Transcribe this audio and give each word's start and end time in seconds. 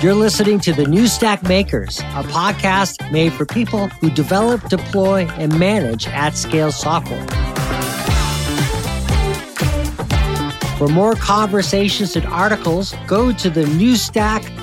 You're 0.00 0.14
listening 0.14 0.60
to 0.60 0.72
the 0.72 0.86
New 0.86 1.08
Stack 1.08 1.42
Makers, 1.42 1.98
a 1.98 2.22
podcast 2.22 3.10
made 3.10 3.32
for 3.32 3.44
people 3.44 3.88
who 3.88 4.10
develop, 4.10 4.68
deploy, 4.68 5.26
and 5.38 5.58
manage 5.58 6.06
at 6.06 6.36
scale 6.36 6.70
software. 6.70 7.26
For 10.76 10.86
more 10.86 11.16
conversations 11.16 12.14
and 12.14 12.24
articles, 12.26 12.94
go 13.08 13.32
to 13.32 13.50
the 13.50 13.64
newstack.io. 13.64 14.60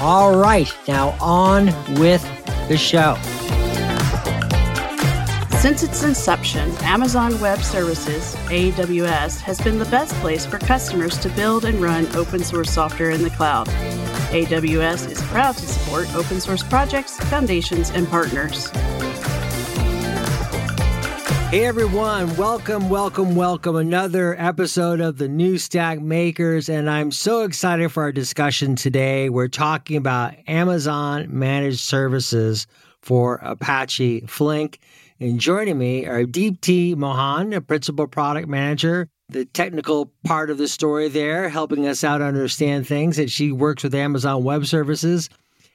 All 0.00 0.34
right, 0.38 0.74
now 0.88 1.10
on 1.20 1.66
with 2.00 2.22
the 2.68 2.78
show. 2.78 3.18
Since 5.60 5.82
its 5.82 6.02
inception, 6.02 6.70
Amazon 6.84 7.38
Web 7.38 7.60
Services, 7.60 8.34
AWS, 8.46 9.42
has 9.42 9.60
been 9.60 9.78
the 9.78 9.84
best 9.84 10.14
place 10.14 10.46
for 10.46 10.56
customers 10.56 11.18
to 11.18 11.28
build 11.28 11.66
and 11.66 11.78
run 11.82 12.06
open 12.16 12.42
source 12.42 12.70
software 12.70 13.10
in 13.10 13.22
the 13.22 13.28
cloud. 13.28 13.66
AWS 14.30 15.10
is 15.10 15.20
proud 15.24 15.54
to 15.58 15.66
support 15.66 16.14
open 16.14 16.40
source 16.40 16.62
projects, 16.62 17.18
foundations, 17.28 17.90
and 17.90 18.08
partners. 18.08 18.70
Hey 21.50 21.66
everyone, 21.66 22.34
welcome, 22.36 22.88
welcome, 22.88 23.36
welcome. 23.36 23.76
Another 23.76 24.34
episode 24.40 25.02
of 25.02 25.18
the 25.18 25.28
New 25.28 25.58
Stack 25.58 26.00
Makers, 26.00 26.70
and 26.70 26.88
I'm 26.88 27.10
so 27.10 27.42
excited 27.42 27.92
for 27.92 28.04
our 28.04 28.12
discussion 28.12 28.76
today. 28.76 29.28
We're 29.28 29.48
talking 29.48 29.98
about 29.98 30.32
Amazon 30.46 31.26
Managed 31.28 31.80
Services 31.80 32.66
for 33.02 33.40
Apache 33.42 34.20
Flink. 34.20 34.78
And 35.22 35.38
joining 35.38 35.76
me 35.76 36.06
are 36.06 36.24
Deepthi 36.24 36.96
Mohan, 36.96 37.52
a 37.52 37.60
principal 37.60 38.06
product 38.06 38.48
manager, 38.48 39.10
the 39.28 39.44
technical 39.44 40.14
part 40.24 40.48
of 40.48 40.56
the 40.56 40.66
story 40.66 41.08
there, 41.08 41.50
helping 41.50 41.86
us 41.86 42.02
out 42.02 42.22
understand 42.22 42.86
things. 42.86 43.18
And 43.18 43.30
she 43.30 43.52
works 43.52 43.82
with 43.82 43.94
Amazon 43.94 44.42
Web 44.44 44.64
Services. 44.64 45.28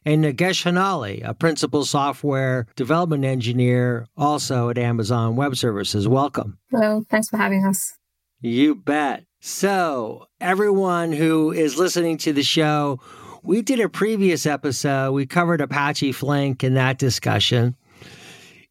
And 0.04 0.24
Nagesh 0.24 0.64
Honnalii, 0.64 1.28
a 1.28 1.36
principal 1.36 1.86
software 1.86 2.66
development 2.76 3.24
engineer, 3.24 4.08
also 4.18 4.70
at 4.70 4.80
Amazon 4.80 5.36
Web 5.36 5.56
Services. 5.56 6.08
Welcome. 6.08 6.58
Hello. 6.72 7.06
Thanks 7.12 7.30
for 7.30 7.38
having 7.38 7.66
us. 7.66 7.94
You 8.42 8.74
bet. 8.74 9.26
So, 9.42 10.26
everyone 10.42 11.12
who 11.12 11.52
is 11.52 11.78
listening 11.78 12.18
to 12.20 12.34
the 12.34 12.42
show, 12.42 13.00
we 13.44 13.62
did 13.62 13.80
a 13.80 13.90
previous 13.90 14.48
episode. 14.48 15.12
We 15.12 15.28
covered 15.28 15.62
Apache 15.62 16.14
Flink 16.14 16.64
in 16.64 16.74
that 16.74 16.98
discussion. 16.98 17.76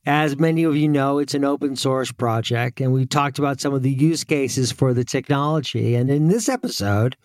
As 0.06 0.36
many 0.36 0.64
of 0.64 0.76
you 0.76 0.86
know, 0.86 1.18
it's 1.18 1.32
an 1.32 1.44
open 1.44 1.76
source 1.76 2.12
project, 2.12 2.80
and 2.80 2.92
we 2.92 3.06
talked 3.06 3.38
about 3.38 3.60
some 3.60 3.72
of 3.72 3.82
the 3.82 3.90
use 3.90 4.22
cases 4.22 4.70
for 4.70 4.92
the 4.92 5.04
technology. 5.04 5.94
And 5.94 6.10
in 6.10 6.28
this 6.28 6.46
episode, 6.46 7.16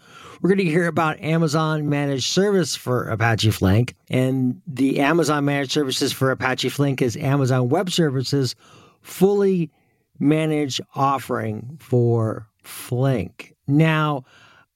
we're 0.41 0.49
going 0.49 0.59
to 0.59 0.63
hear 0.63 0.87
about 0.87 1.19
Amazon 1.19 1.89
Managed 1.89 2.27
Service 2.27 2.77
for 2.77 3.09
Apache 3.09 3.51
Flink. 3.51 3.95
And 4.09 4.61
the 4.65 5.01
Amazon 5.01 5.43
Managed 5.43 5.71
Services 5.71 6.13
for 6.13 6.31
Apache 6.31 6.69
Flink 6.69 7.01
is 7.01 7.17
Amazon 7.17 7.67
Web 7.67 7.89
Services 7.89 8.55
fully 9.01 9.69
managed 10.17 10.79
offering 10.95 11.77
for 11.81 12.47
Flink. 12.63 13.55
Now, 13.67 14.23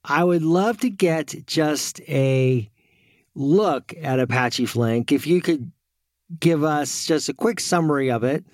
I 0.03 0.25
would 0.25 0.43
love 0.43 0.77
to 0.79 0.89
get 0.89 1.35
just 1.47 2.01
a 2.01 2.69
look 3.35 3.93
at 4.01 4.19
Apache 4.19 4.65
Flink. 4.65 5.11
If 5.11 5.25
you 5.25 5.41
could 5.41 5.71
give 6.39 6.63
us 6.63 7.05
just 7.05 7.29
a 7.29 7.33
quick 7.33 7.59
summary 7.59 8.09
of 8.11 8.23
it, 8.23 8.45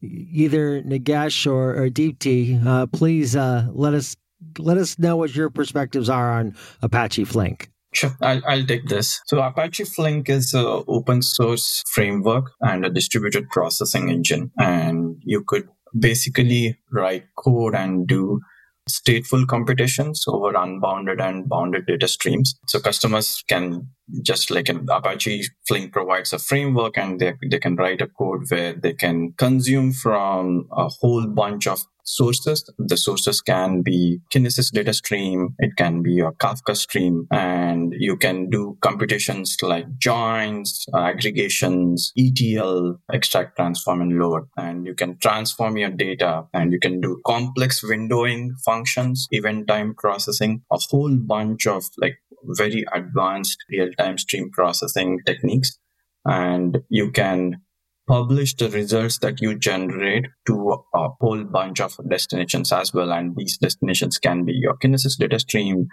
either 0.00 0.82
Nagesh 0.82 1.50
or, 1.50 1.76
or 1.76 1.88
Deepthi, 1.88 2.64
uh, 2.64 2.86
please 2.86 3.36
uh, 3.36 3.68
let 3.72 3.94
us 3.94 4.16
let 4.58 4.76
us 4.78 4.98
know 4.98 5.16
what 5.16 5.34
your 5.34 5.50
perspectives 5.50 6.08
are 6.08 6.32
on 6.32 6.54
Apache 6.82 7.24
Flink. 7.24 7.70
Sure, 7.92 8.14
I'll, 8.20 8.42
I'll 8.46 8.66
take 8.66 8.86
this. 8.86 9.20
So 9.26 9.40
Apache 9.40 9.84
Flink 9.84 10.28
is 10.28 10.54
an 10.54 10.84
open 10.86 11.22
source 11.22 11.82
framework 11.92 12.52
and 12.60 12.84
a 12.84 12.90
distributed 12.90 13.48
processing 13.48 14.10
engine. 14.10 14.52
And 14.58 15.16
you 15.24 15.42
could 15.42 15.68
basically 15.98 16.78
write 16.92 17.24
code 17.36 17.74
and 17.74 18.06
do 18.06 18.40
stateful 18.88 19.46
computations 19.46 20.24
over 20.26 20.54
unbounded 20.54 21.20
and 21.20 21.48
bounded 21.48 21.86
data 21.86 22.08
streams. 22.08 22.58
So 22.66 22.80
customers 22.80 23.42
can 23.48 23.88
just 24.22 24.50
like 24.50 24.68
an 24.68 24.86
Apache 24.90 25.44
Flink 25.66 25.92
provides 25.92 26.32
a 26.32 26.38
framework 26.38 26.96
and 26.96 27.20
they, 27.20 27.34
they 27.50 27.58
can 27.58 27.76
write 27.76 28.00
a 28.00 28.08
code 28.08 28.44
where 28.48 28.72
they 28.72 28.94
can 28.94 29.32
consume 29.36 29.92
from 29.92 30.68
a 30.72 30.88
whole 30.88 31.26
bunch 31.26 31.66
of 31.66 31.82
sources. 32.08 32.64
The 32.78 32.96
sources 32.96 33.40
can 33.40 33.82
be 33.82 34.20
Kinesis 34.32 34.72
data 34.72 34.94
stream. 34.94 35.54
It 35.58 35.76
can 35.76 36.02
be 36.02 36.20
a 36.20 36.32
Kafka 36.32 36.76
stream 36.76 37.26
and 37.30 37.92
you 37.98 38.16
can 38.16 38.48
do 38.48 38.78
computations 38.80 39.56
like 39.62 39.86
joins, 39.98 40.86
aggregations, 40.94 42.12
ETL, 42.16 42.98
extract, 43.12 43.56
transform 43.56 44.00
and 44.00 44.18
load. 44.18 44.44
And 44.56 44.86
you 44.86 44.94
can 44.94 45.18
transform 45.18 45.76
your 45.76 45.90
data 45.90 46.44
and 46.54 46.72
you 46.72 46.80
can 46.80 47.00
do 47.00 47.20
complex 47.26 47.84
windowing 47.84 48.50
functions, 48.64 49.28
event 49.30 49.68
time 49.68 49.94
processing, 49.94 50.62
a 50.72 50.78
whole 50.90 51.14
bunch 51.16 51.66
of 51.66 51.84
like 51.98 52.18
very 52.44 52.84
advanced 52.92 53.58
real-time 53.70 54.16
stream 54.16 54.50
processing 54.50 55.20
techniques. 55.26 55.78
And 56.24 56.78
you 56.88 57.10
can 57.10 57.60
publish 58.08 58.56
the 58.56 58.70
results 58.70 59.18
that 59.18 59.40
you 59.40 59.56
generate 59.58 60.26
to 60.46 60.84
a 60.94 61.08
whole 61.20 61.44
bunch 61.44 61.80
of 61.80 61.96
destinations 62.08 62.72
as 62.72 62.92
well. 62.92 63.12
And 63.12 63.36
these 63.36 63.58
destinations 63.58 64.18
can 64.18 64.44
be 64.44 64.54
your 64.54 64.76
Kinesis 64.78 65.18
data 65.18 65.38
stream, 65.38 65.86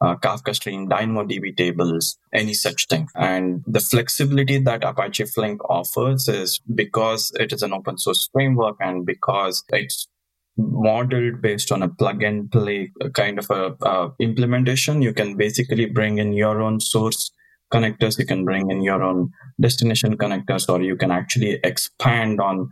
uh, 0.00 0.14
Kafka 0.16 0.54
stream, 0.54 0.88
DynamoDB 0.88 1.56
tables, 1.56 2.16
any 2.32 2.54
such 2.54 2.86
thing. 2.86 3.08
And 3.16 3.64
the 3.66 3.80
flexibility 3.80 4.58
that 4.58 4.84
Apache 4.84 5.26
Flink 5.26 5.68
offers 5.68 6.28
is 6.28 6.60
because 6.74 7.32
it 7.40 7.52
is 7.52 7.62
an 7.62 7.72
open 7.72 7.98
source 7.98 8.28
framework 8.32 8.76
and 8.80 9.04
because 9.04 9.64
it's 9.70 10.06
modeled 10.56 11.42
based 11.42 11.70
on 11.72 11.82
a 11.82 11.88
plug 11.88 12.22
and 12.22 12.50
play 12.50 12.90
kind 13.14 13.38
of 13.38 13.50
a 13.50 13.74
uh, 13.84 14.10
implementation. 14.20 15.02
You 15.02 15.12
can 15.12 15.36
basically 15.36 15.86
bring 15.86 16.18
in 16.18 16.32
your 16.32 16.62
own 16.62 16.80
source 16.80 17.30
connectors. 17.72 18.18
You 18.18 18.26
can 18.26 18.44
bring 18.44 18.70
in 18.70 18.82
your 18.82 19.02
own 19.02 19.30
destination 19.60 20.16
connectors, 20.16 20.68
or 20.68 20.82
you 20.82 20.96
can 20.96 21.10
actually 21.10 21.60
expand 21.62 22.40
on 22.40 22.68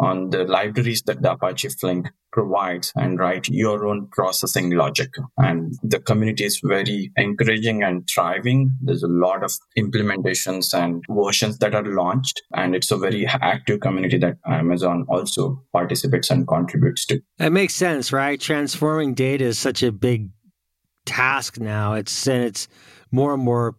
on 0.00 0.30
the 0.30 0.44
libraries 0.44 1.02
that 1.02 1.22
the 1.22 1.32
Apache 1.32 1.68
Flink 1.68 2.08
provides 2.32 2.92
and 2.96 3.18
write 3.18 3.48
your 3.48 3.86
own 3.86 4.08
processing 4.10 4.70
logic. 4.70 5.08
And 5.38 5.72
the 5.84 6.00
community 6.00 6.44
is 6.44 6.60
very 6.64 7.12
encouraging 7.16 7.84
and 7.84 8.06
thriving. 8.12 8.76
There's 8.82 9.04
a 9.04 9.08
lot 9.08 9.44
of 9.44 9.52
implementations 9.78 10.74
and 10.74 11.02
versions 11.08 11.58
that 11.58 11.74
are 11.76 11.84
launched, 11.84 12.42
and 12.54 12.74
it's 12.74 12.90
a 12.90 12.98
very 12.98 13.26
active 13.26 13.80
community 13.80 14.18
that 14.18 14.36
Amazon 14.46 15.06
also 15.08 15.62
participates 15.72 16.30
and 16.30 16.46
contributes 16.46 17.06
to. 17.06 17.20
It 17.38 17.50
makes 17.50 17.74
sense, 17.74 18.12
right? 18.12 18.40
Transforming 18.40 19.14
data 19.14 19.44
is 19.44 19.58
such 19.58 19.84
a 19.84 19.92
big 19.92 20.30
task 21.06 21.60
now. 21.60 21.94
It's 21.94 22.26
and 22.26 22.42
it's 22.42 22.66
more 23.12 23.34
and 23.34 23.42
more 23.44 23.76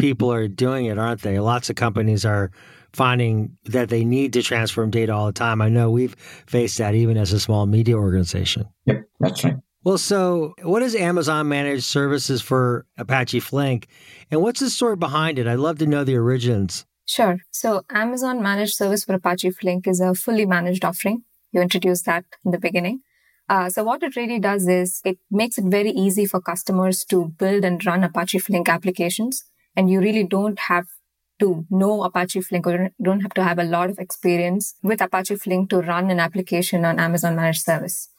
people 0.00 0.32
are 0.32 0.48
doing 0.48 0.86
it, 0.86 0.98
aren't 0.98 1.22
they? 1.22 1.38
Lots 1.38 1.70
of 1.70 1.76
companies 1.76 2.24
are 2.24 2.50
finding 2.92 3.56
that 3.66 3.88
they 3.88 4.04
need 4.04 4.32
to 4.32 4.42
transform 4.42 4.90
data 4.90 5.12
all 5.12 5.26
the 5.26 5.32
time. 5.32 5.60
I 5.60 5.68
know 5.68 5.90
we've 5.90 6.16
faced 6.46 6.78
that 6.78 6.94
even 6.94 7.16
as 7.16 7.32
a 7.32 7.38
small 7.38 7.66
media 7.66 7.96
organization. 7.96 8.66
Yep, 8.86 9.04
that's 9.20 9.44
right. 9.44 9.56
Well, 9.84 9.98
so 9.98 10.54
what 10.62 10.82
is 10.82 10.94
Amazon 10.94 11.48
Managed 11.48 11.84
Services 11.84 12.42
for 12.42 12.86
Apache 12.98 13.40
Flink? 13.40 13.88
And 14.30 14.42
what's 14.42 14.60
the 14.60 14.68
story 14.70 14.96
behind 14.96 15.38
it? 15.38 15.46
I'd 15.46 15.58
love 15.58 15.78
to 15.78 15.86
know 15.86 16.04
the 16.04 16.16
origins. 16.16 16.84
Sure. 17.06 17.38
So, 17.50 17.82
Amazon 17.90 18.42
Managed 18.42 18.74
Service 18.74 19.04
for 19.04 19.14
Apache 19.14 19.50
Flink 19.50 19.88
is 19.88 20.00
a 20.00 20.14
fully 20.14 20.46
managed 20.46 20.84
offering. 20.84 21.24
You 21.50 21.60
introduced 21.60 22.04
that 22.06 22.24
in 22.44 22.52
the 22.52 22.58
beginning. 22.58 23.00
Uh, 23.48 23.68
so, 23.68 23.82
what 23.82 24.02
it 24.02 24.14
really 24.14 24.38
does 24.38 24.68
is 24.68 25.00
it 25.04 25.18
makes 25.30 25.58
it 25.58 25.64
very 25.64 25.90
easy 25.90 26.24
for 26.24 26.40
customers 26.40 27.04
to 27.06 27.34
build 27.36 27.64
and 27.64 27.84
run 27.84 28.04
Apache 28.04 28.38
Flink 28.38 28.68
applications. 28.68 29.49
And 29.80 29.88
you 29.88 29.98
really 29.98 30.24
don't 30.24 30.58
have 30.58 30.88
to 31.38 31.64
know 31.70 32.02
Apache 32.02 32.42
Flink 32.42 32.66
or 32.66 32.90
don't 33.02 33.20
have 33.20 33.32
to 33.32 33.42
have 33.42 33.58
a 33.58 33.64
lot 33.64 33.88
of 33.88 33.98
experience 33.98 34.74
with 34.82 35.00
Apache 35.00 35.36
Flink 35.36 35.70
to 35.70 35.80
run 35.80 36.10
an 36.10 36.20
application 36.20 36.84
on 36.84 37.00
Amazon 37.00 37.34
Managed 37.34 37.62
Service. 37.62 38.10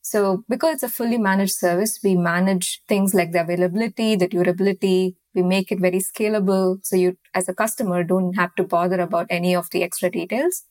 So 0.00 0.44
because 0.48 0.76
it's 0.76 0.82
a 0.82 0.88
fully 0.88 1.18
managed 1.18 1.52
service, 1.52 2.00
we 2.02 2.14
manage 2.14 2.80
things 2.88 3.12
like 3.12 3.32
the 3.32 3.42
availability, 3.42 4.16
the 4.16 4.28
durability. 4.28 5.16
We 5.34 5.42
make 5.42 5.70
it 5.70 5.78
very 5.78 5.98
scalable. 5.98 6.78
So 6.82 6.96
you, 6.96 7.18
as 7.34 7.50
a 7.50 7.54
customer, 7.54 8.02
don't 8.02 8.32
have 8.36 8.54
to 8.54 8.64
bother 8.64 8.98
about 8.98 9.26
any 9.28 9.54
of 9.54 9.68
the 9.68 9.82
extra 9.82 10.10
details. 10.10 10.62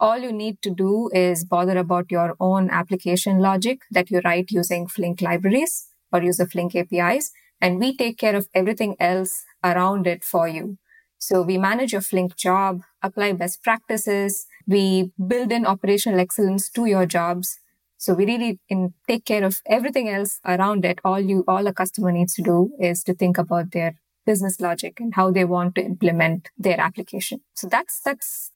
All 0.00 0.18
you 0.18 0.32
need 0.32 0.60
to 0.62 0.70
do 0.70 1.08
is 1.14 1.44
bother 1.44 1.78
about 1.78 2.10
your 2.10 2.34
own 2.40 2.68
application 2.68 3.38
logic 3.38 3.82
that 3.92 4.10
you 4.10 4.20
write 4.24 4.50
using 4.50 4.88
Flink 4.88 5.22
libraries 5.22 5.86
or 6.12 6.20
use 6.20 6.38
the 6.38 6.48
Flink 6.48 6.74
APIs. 6.74 7.30
And 7.60 7.78
we 7.78 7.96
take 7.96 8.18
care 8.18 8.36
of 8.36 8.48
everything 8.52 8.96
else 9.00 9.44
around 9.64 10.06
it 10.06 10.22
for 10.22 10.46
you. 10.46 10.78
So 11.18 11.40
we 11.40 11.56
manage 11.56 11.92
your 11.92 12.02
Flink 12.02 12.36
job, 12.36 12.82
apply 13.02 13.32
best 13.32 13.62
practices. 13.62 14.46
We 14.66 15.10
build 15.26 15.52
in 15.52 15.64
operational 15.64 16.20
excellence 16.20 16.68
to 16.70 16.84
your 16.84 17.06
jobs. 17.06 17.58
So 17.96 18.12
we 18.12 18.26
really 18.26 18.60
in, 18.68 18.92
take 19.08 19.24
care 19.24 19.44
of 19.44 19.62
everything 19.66 20.08
else 20.08 20.40
around 20.44 20.84
it. 20.84 21.00
All 21.04 21.20
you, 21.20 21.44
all 21.48 21.66
a 21.66 21.72
customer 21.72 22.12
needs 22.12 22.34
to 22.34 22.42
do 22.42 22.72
is 22.78 23.02
to 23.04 23.14
think 23.14 23.38
about 23.38 23.70
their 23.72 23.94
business 24.26 24.60
logic 24.60 25.00
and 25.00 25.14
how 25.14 25.30
they 25.30 25.44
want 25.44 25.74
to 25.76 25.82
implement 25.82 26.50
their 26.58 26.78
application. 26.78 27.40
So 27.54 27.68
that's, 27.68 28.00
that's 28.00 28.50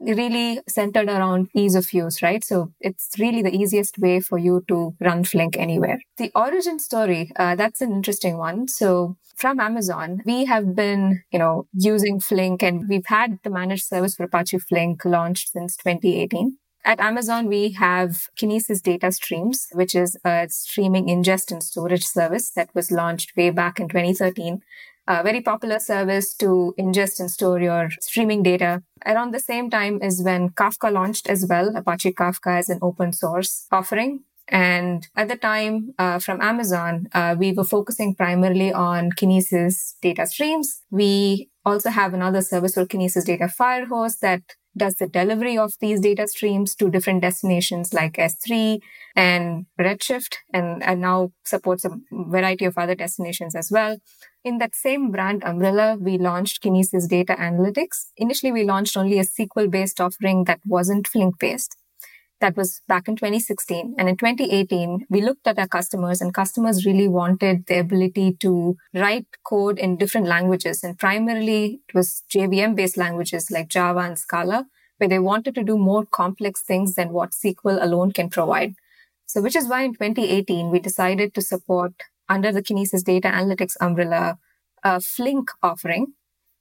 really 0.00 0.60
centered 0.68 1.08
around 1.08 1.48
ease 1.54 1.74
of 1.74 1.92
use, 1.92 2.22
right? 2.22 2.42
So 2.42 2.72
it's 2.80 3.10
really 3.18 3.42
the 3.42 3.54
easiest 3.54 3.98
way 3.98 4.20
for 4.20 4.38
you 4.38 4.64
to 4.68 4.94
run 5.00 5.24
Flink 5.24 5.56
anywhere. 5.56 6.00
The 6.16 6.32
origin 6.34 6.78
story, 6.78 7.30
uh, 7.36 7.54
that's 7.54 7.80
an 7.80 7.92
interesting 7.92 8.38
one. 8.38 8.68
So 8.68 9.16
from 9.36 9.60
Amazon, 9.60 10.22
we 10.24 10.46
have 10.46 10.74
been, 10.74 11.22
you 11.30 11.38
know, 11.38 11.66
using 11.72 12.20
Flink 12.20 12.62
and 12.62 12.88
we've 12.88 13.06
had 13.06 13.38
the 13.44 13.50
managed 13.50 13.86
service 13.86 14.14
for 14.14 14.24
Apache 14.24 14.58
Flink 14.58 15.04
launched 15.04 15.50
since 15.50 15.76
2018. 15.76 16.56
At 16.82 16.98
Amazon, 16.98 17.46
we 17.46 17.72
have 17.72 18.28
Kinesis 18.40 18.82
Data 18.82 19.12
Streams, 19.12 19.66
which 19.72 19.94
is 19.94 20.16
a 20.24 20.46
streaming 20.48 21.08
ingest 21.08 21.52
and 21.52 21.62
storage 21.62 22.04
service 22.04 22.50
that 22.52 22.74
was 22.74 22.90
launched 22.90 23.36
way 23.36 23.50
back 23.50 23.78
in 23.78 23.88
2013 23.88 24.62
a 25.10 25.24
very 25.24 25.40
popular 25.40 25.80
service 25.80 26.34
to 26.34 26.72
ingest 26.78 27.18
and 27.18 27.30
store 27.30 27.60
your 27.60 27.90
streaming 28.00 28.44
data. 28.44 28.82
Around 29.04 29.34
the 29.34 29.40
same 29.40 29.68
time 29.68 30.00
is 30.00 30.22
when 30.22 30.50
Kafka 30.50 30.92
launched 30.92 31.28
as 31.28 31.44
well, 31.48 31.74
Apache 31.76 32.12
Kafka 32.12 32.58
as 32.58 32.68
an 32.68 32.78
open 32.80 33.12
source 33.12 33.66
offering. 33.72 34.20
And 34.46 35.08
at 35.16 35.28
the 35.28 35.36
time 35.36 35.94
uh, 35.98 36.20
from 36.20 36.40
Amazon, 36.40 37.08
uh, 37.12 37.34
we 37.36 37.52
were 37.52 37.64
focusing 37.64 38.14
primarily 38.14 38.72
on 38.72 39.10
Kinesis 39.10 39.94
data 40.00 40.26
streams. 40.26 40.82
We 40.90 41.50
also 41.64 41.90
have 41.90 42.14
another 42.14 42.42
service 42.42 42.74
for 42.74 42.86
Kinesis 42.86 43.26
Data 43.26 43.48
Firehose 43.60 44.18
that 44.20 44.42
does 44.76 44.96
the 44.96 45.06
delivery 45.06 45.58
of 45.58 45.72
these 45.80 46.00
data 46.00 46.26
streams 46.26 46.74
to 46.76 46.90
different 46.90 47.22
destinations 47.22 47.92
like 47.92 48.14
S3 48.14 48.80
and 49.16 49.66
Redshift, 49.78 50.36
and, 50.52 50.82
and 50.82 51.00
now 51.00 51.32
supports 51.44 51.84
a 51.84 51.90
variety 52.12 52.64
of 52.64 52.78
other 52.78 52.94
destinations 52.94 53.54
as 53.54 53.70
well. 53.70 53.98
In 54.44 54.58
that 54.58 54.74
same 54.74 55.10
brand 55.10 55.42
umbrella, 55.44 55.96
we 56.00 56.16
launched 56.16 56.62
Kinesis 56.62 57.08
Data 57.08 57.34
Analytics. 57.38 58.10
Initially, 58.16 58.52
we 58.52 58.64
launched 58.64 58.96
only 58.96 59.18
a 59.18 59.24
SQL 59.24 59.70
based 59.70 60.00
offering 60.00 60.44
that 60.44 60.60
wasn't 60.64 61.06
Flink 61.06 61.38
based. 61.38 61.76
That 62.40 62.56
was 62.56 62.80
back 62.88 63.06
in 63.06 63.16
2016. 63.16 63.96
And 63.98 64.08
in 64.08 64.16
2018, 64.16 65.06
we 65.10 65.20
looked 65.20 65.46
at 65.46 65.58
our 65.58 65.68
customers 65.68 66.22
and 66.22 66.32
customers 66.32 66.86
really 66.86 67.06
wanted 67.06 67.66
the 67.66 67.78
ability 67.78 68.36
to 68.40 68.76
write 68.94 69.26
code 69.44 69.78
in 69.78 69.98
different 69.98 70.26
languages. 70.26 70.82
And 70.82 70.98
primarily 70.98 71.80
it 71.86 71.94
was 71.94 72.22
JVM 72.34 72.76
based 72.76 72.96
languages 72.96 73.50
like 73.50 73.68
Java 73.68 74.00
and 74.00 74.18
Scala, 74.18 74.66
where 74.96 75.08
they 75.08 75.18
wanted 75.18 75.54
to 75.56 75.62
do 75.62 75.76
more 75.76 76.06
complex 76.06 76.62
things 76.62 76.94
than 76.94 77.12
what 77.12 77.32
SQL 77.32 77.82
alone 77.82 78.12
can 78.12 78.30
provide. 78.30 78.74
So, 79.26 79.42
which 79.42 79.54
is 79.54 79.68
why 79.68 79.82
in 79.82 79.92
2018, 79.92 80.70
we 80.70 80.80
decided 80.80 81.34
to 81.34 81.42
support 81.42 81.92
under 82.28 82.52
the 82.52 82.62
Kinesis 82.62 83.04
Data 83.04 83.28
Analytics 83.28 83.76
umbrella, 83.80 84.38
a 84.82 85.00
Flink 85.00 85.50
offering. 85.62 86.14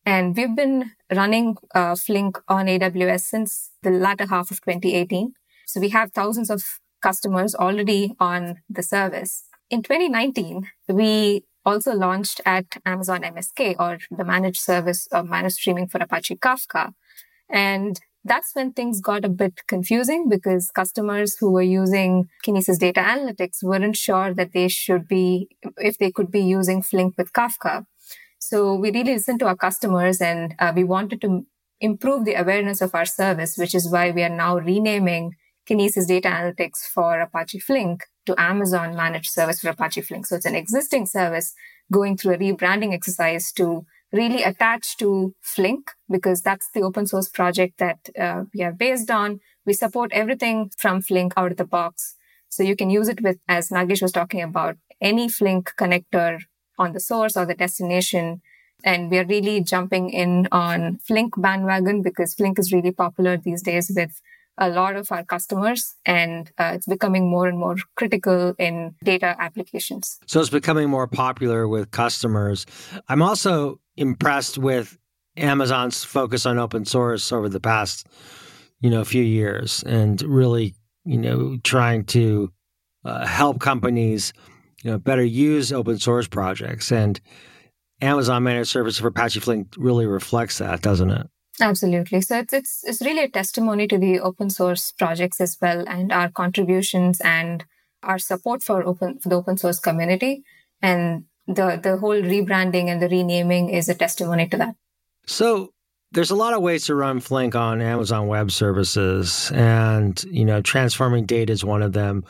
And 0.05 0.35
we've 0.35 0.55
been 0.55 0.91
running 1.11 1.57
uh, 1.73 1.95
Flink 1.95 2.37
on 2.47 2.65
AWS 2.67 3.21
since 3.21 3.71
the 3.81 3.91
latter 3.91 4.27
half 4.27 4.51
of 4.51 4.61
2018. 4.61 5.33
So 5.69 5.80
we 5.80 5.89
have 5.89 6.13
thousands 6.13 6.50
of 6.50 6.63
customers 7.00 7.54
already 7.54 8.16
on 8.19 8.63
the 8.68 8.81
service. 8.81 9.44
In 9.69 9.83
2019, 9.83 10.68
we 10.88 11.44
also 11.63 11.94
launched 11.94 12.42
at 12.44 12.66
Amazon 12.88 13.21
MSK 13.21 13.75
or 13.77 14.00
the 14.10 14.25
managed 14.25 14.62
service 14.62 15.06
of 15.12 15.30
managed 15.30 15.57
streaming 15.57 15.88
for 15.88 16.00
Apache 16.00 16.38
Kafka. 16.38 16.94
And 17.51 18.00
that's 18.24 18.56
when 18.56 18.74
things 18.74 19.00
got 19.00 19.24
a 19.24 19.30
bit 19.30 19.62
confusing 19.68 20.27
because 20.27 20.71
customers 20.71 21.38
who 21.39 21.51
were 21.51 21.69
using 21.83 22.30
Kinesis 22.44 22.80
Data 22.80 23.01
Analytics 23.01 23.62
weren't 23.62 23.95
sure 23.95 24.33
that 24.33 24.54
they 24.54 24.69
should 24.69 25.07
be, 25.07 25.50
if 25.77 26.00
they 26.00 26.12
could 26.12 26.31
be 26.31 26.42
using 26.42 26.81
Flink 26.81 27.13
with 27.15 27.31
Kafka. 27.31 27.86
So 28.39 28.74
we 28.74 28.89
really 28.89 29.13
listened 29.13 29.39
to 29.42 29.45
our 29.45 29.56
customers 29.56 30.19
and 30.19 30.56
uh, 30.57 30.74
we 30.75 30.83
wanted 30.83 31.22
to 31.22 31.45
improve 31.80 32.25
the 32.25 32.33
awareness 32.33 32.81
of 32.81 32.95
our 32.95 33.06
service, 33.06 33.56
which 33.56 33.75
is 33.75 33.88
why 33.88 34.10
we 34.10 34.24
are 34.24 34.36
now 34.36 34.57
renaming 34.57 35.36
Kinesis 35.69 36.07
Data 36.07 36.30
Analytics 36.30 36.80
for 36.94 37.19
Apache 37.19 37.60
Flink 37.60 38.06
to 38.25 38.33
Amazon 38.39 38.95
Managed 38.95 39.31
Service 39.31 39.60
for 39.60 39.69
Apache 39.69 40.01
Flink. 40.01 40.25
So 40.25 40.36
it's 40.36 40.45
an 40.45 40.56
existing 40.56 41.06
service 41.06 41.54
going 41.92 42.18
through 42.18 42.33
a 42.33 42.38
rebranding 42.38 42.94
exercise 42.94 43.51
to 43.54 43.86
really 44.12 44.42
attach 44.44 44.98
to 44.98 45.36
Flink 45.42 45.92
because 46.10 46.42
that's 46.42 46.69
the 46.74 46.81
open 46.81 47.06
source 47.06 47.30
project 47.30 47.77
that 47.77 48.10
uh, 48.19 48.44
we 48.54 48.63
are 48.63 48.71
based 48.71 49.12
on. 49.12 49.39
We 49.66 49.74
support 49.74 50.12
everything 50.12 50.71
from 50.77 51.01
Flink 51.01 51.33
out 51.38 51.51
of 51.51 51.57
the 51.57 51.66
box. 51.66 52.15
So 52.50 52.63
you 52.63 52.75
can 52.75 52.89
use 52.89 53.07
it 53.07 53.22
with, 53.22 53.38
as 53.48 53.69
Nagesh 53.69 54.01
was 54.01 54.12
talking 54.12 54.42
about, 54.42 54.77
any 55.00 55.30
Flink 55.30 55.72
connector 55.80 56.39
on 56.80 56.94
the 56.94 57.00
source 57.00 57.38
or 57.38 57.45
the 57.45 57.54
destination. 57.54 58.42
And 58.83 59.12
we 59.12 59.19
are 59.19 59.25
really 59.25 59.62
jumping 59.62 60.10
in 60.10 60.48
on 60.51 60.98
Flink 61.06 61.33
bandwagon 61.38 62.01
because 62.01 62.33
Flink 62.33 62.57
is 62.57 62.74
really 62.74 62.92
popular 62.92 63.38
these 63.38 63.62
days 63.62 63.92
with 63.95 64.19
a 64.59 64.69
lot 64.69 64.95
of 64.95 65.11
our 65.11 65.23
customers 65.23 65.95
and 66.06 66.51
uh, 66.57 66.71
it's 66.75 66.85
becoming 66.85 67.29
more 67.29 67.47
and 67.47 67.57
more 67.57 67.77
critical 67.95 68.53
in 68.59 68.94
data 69.03 69.35
applications. 69.39 70.19
So 70.27 70.41
it's 70.41 70.50
becoming 70.50 70.89
more 70.89 71.07
popular 71.07 71.67
with 71.67 71.91
customers. 71.91 72.65
I'm 73.07 73.21
also 73.21 73.79
impressed 73.95 74.57
with 74.57 74.97
Amazon's 75.38 76.03
focus 76.03 76.45
on 76.45 76.59
open 76.59 76.85
source 76.85 77.31
over 77.31 77.47
the 77.47 77.61
past, 77.61 78.07
you 78.81 78.89
know, 78.89 79.03
few 79.06 79.23
years 79.23 79.81
and 79.83 80.21
really, 80.21 80.75
you 81.05 81.17
know, 81.17 81.57
trying 81.63 82.03
to 82.05 82.51
uh, 83.05 83.25
help 83.25 83.62
companies, 83.62 84.33
you 84.83 84.91
know, 84.91 84.97
better 84.97 85.23
use 85.23 85.71
open 85.71 85.97
source 85.97 86.27
projects 86.27 86.91
and 86.91 87.21
Amazon 88.01 88.44
Managed 88.44 88.69
Service 88.69 88.97
for 88.97 89.07
Apache 89.07 89.39
Flink 89.41 89.73
really 89.77 90.05
reflects 90.05 90.57
that, 90.59 90.81
doesn't 90.81 91.09
it? 91.09 91.27
Absolutely. 91.61 92.21
So 92.21 92.39
it's, 92.39 92.53
it's, 92.53 92.83
it's 92.85 93.01
really 93.01 93.23
a 93.23 93.29
testimony 93.29 93.88
to 93.88 93.97
the 93.97 94.19
open 94.19 94.50
source 94.50 94.91
projects 94.91 95.41
as 95.41 95.57
well 95.61 95.83
and 95.88 96.11
our 96.11 96.29
contributions 96.29 97.19
and 97.21 97.65
our 98.03 98.19
support 98.19 98.63
for 98.63 98.83
open, 98.83 99.19
for 99.19 99.29
the 99.29 99.35
open 99.35 99.57
source 99.57 99.79
community. 99.79 100.44
And 100.81 101.25
the, 101.47 101.79
the 101.81 101.97
whole 101.97 102.21
rebranding 102.21 102.88
and 102.88 103.01
the 103.01 103.09
renaming 103.09 103.69
is 103.69 103.89
a 103.89 103.95
testimony 103.95 104.47
to 104.47 104.57
that. 104.57 104.75
So 105.25 105.73
there's 106.11 106.31
a 106.31 106.35
lot 106.35 106.53
of 106.53 106.61
ways 106.61 106.85
to 106.85 106.95
run 106.95 107.19
Flink 107.19 107.56
on 107.56 107.81
Amazon 107.81 108.27
Web 108.27 108.51
Services, 108.51 109.51
and 109.53 110.21
you 110.23 110.44
know, 110.44 110.62
transforming 110.62 111.25
data 111.25 111.53
is 111.53 111.63
one 111.63 111.83
of 111.83 111.93
them. 111.93 112.24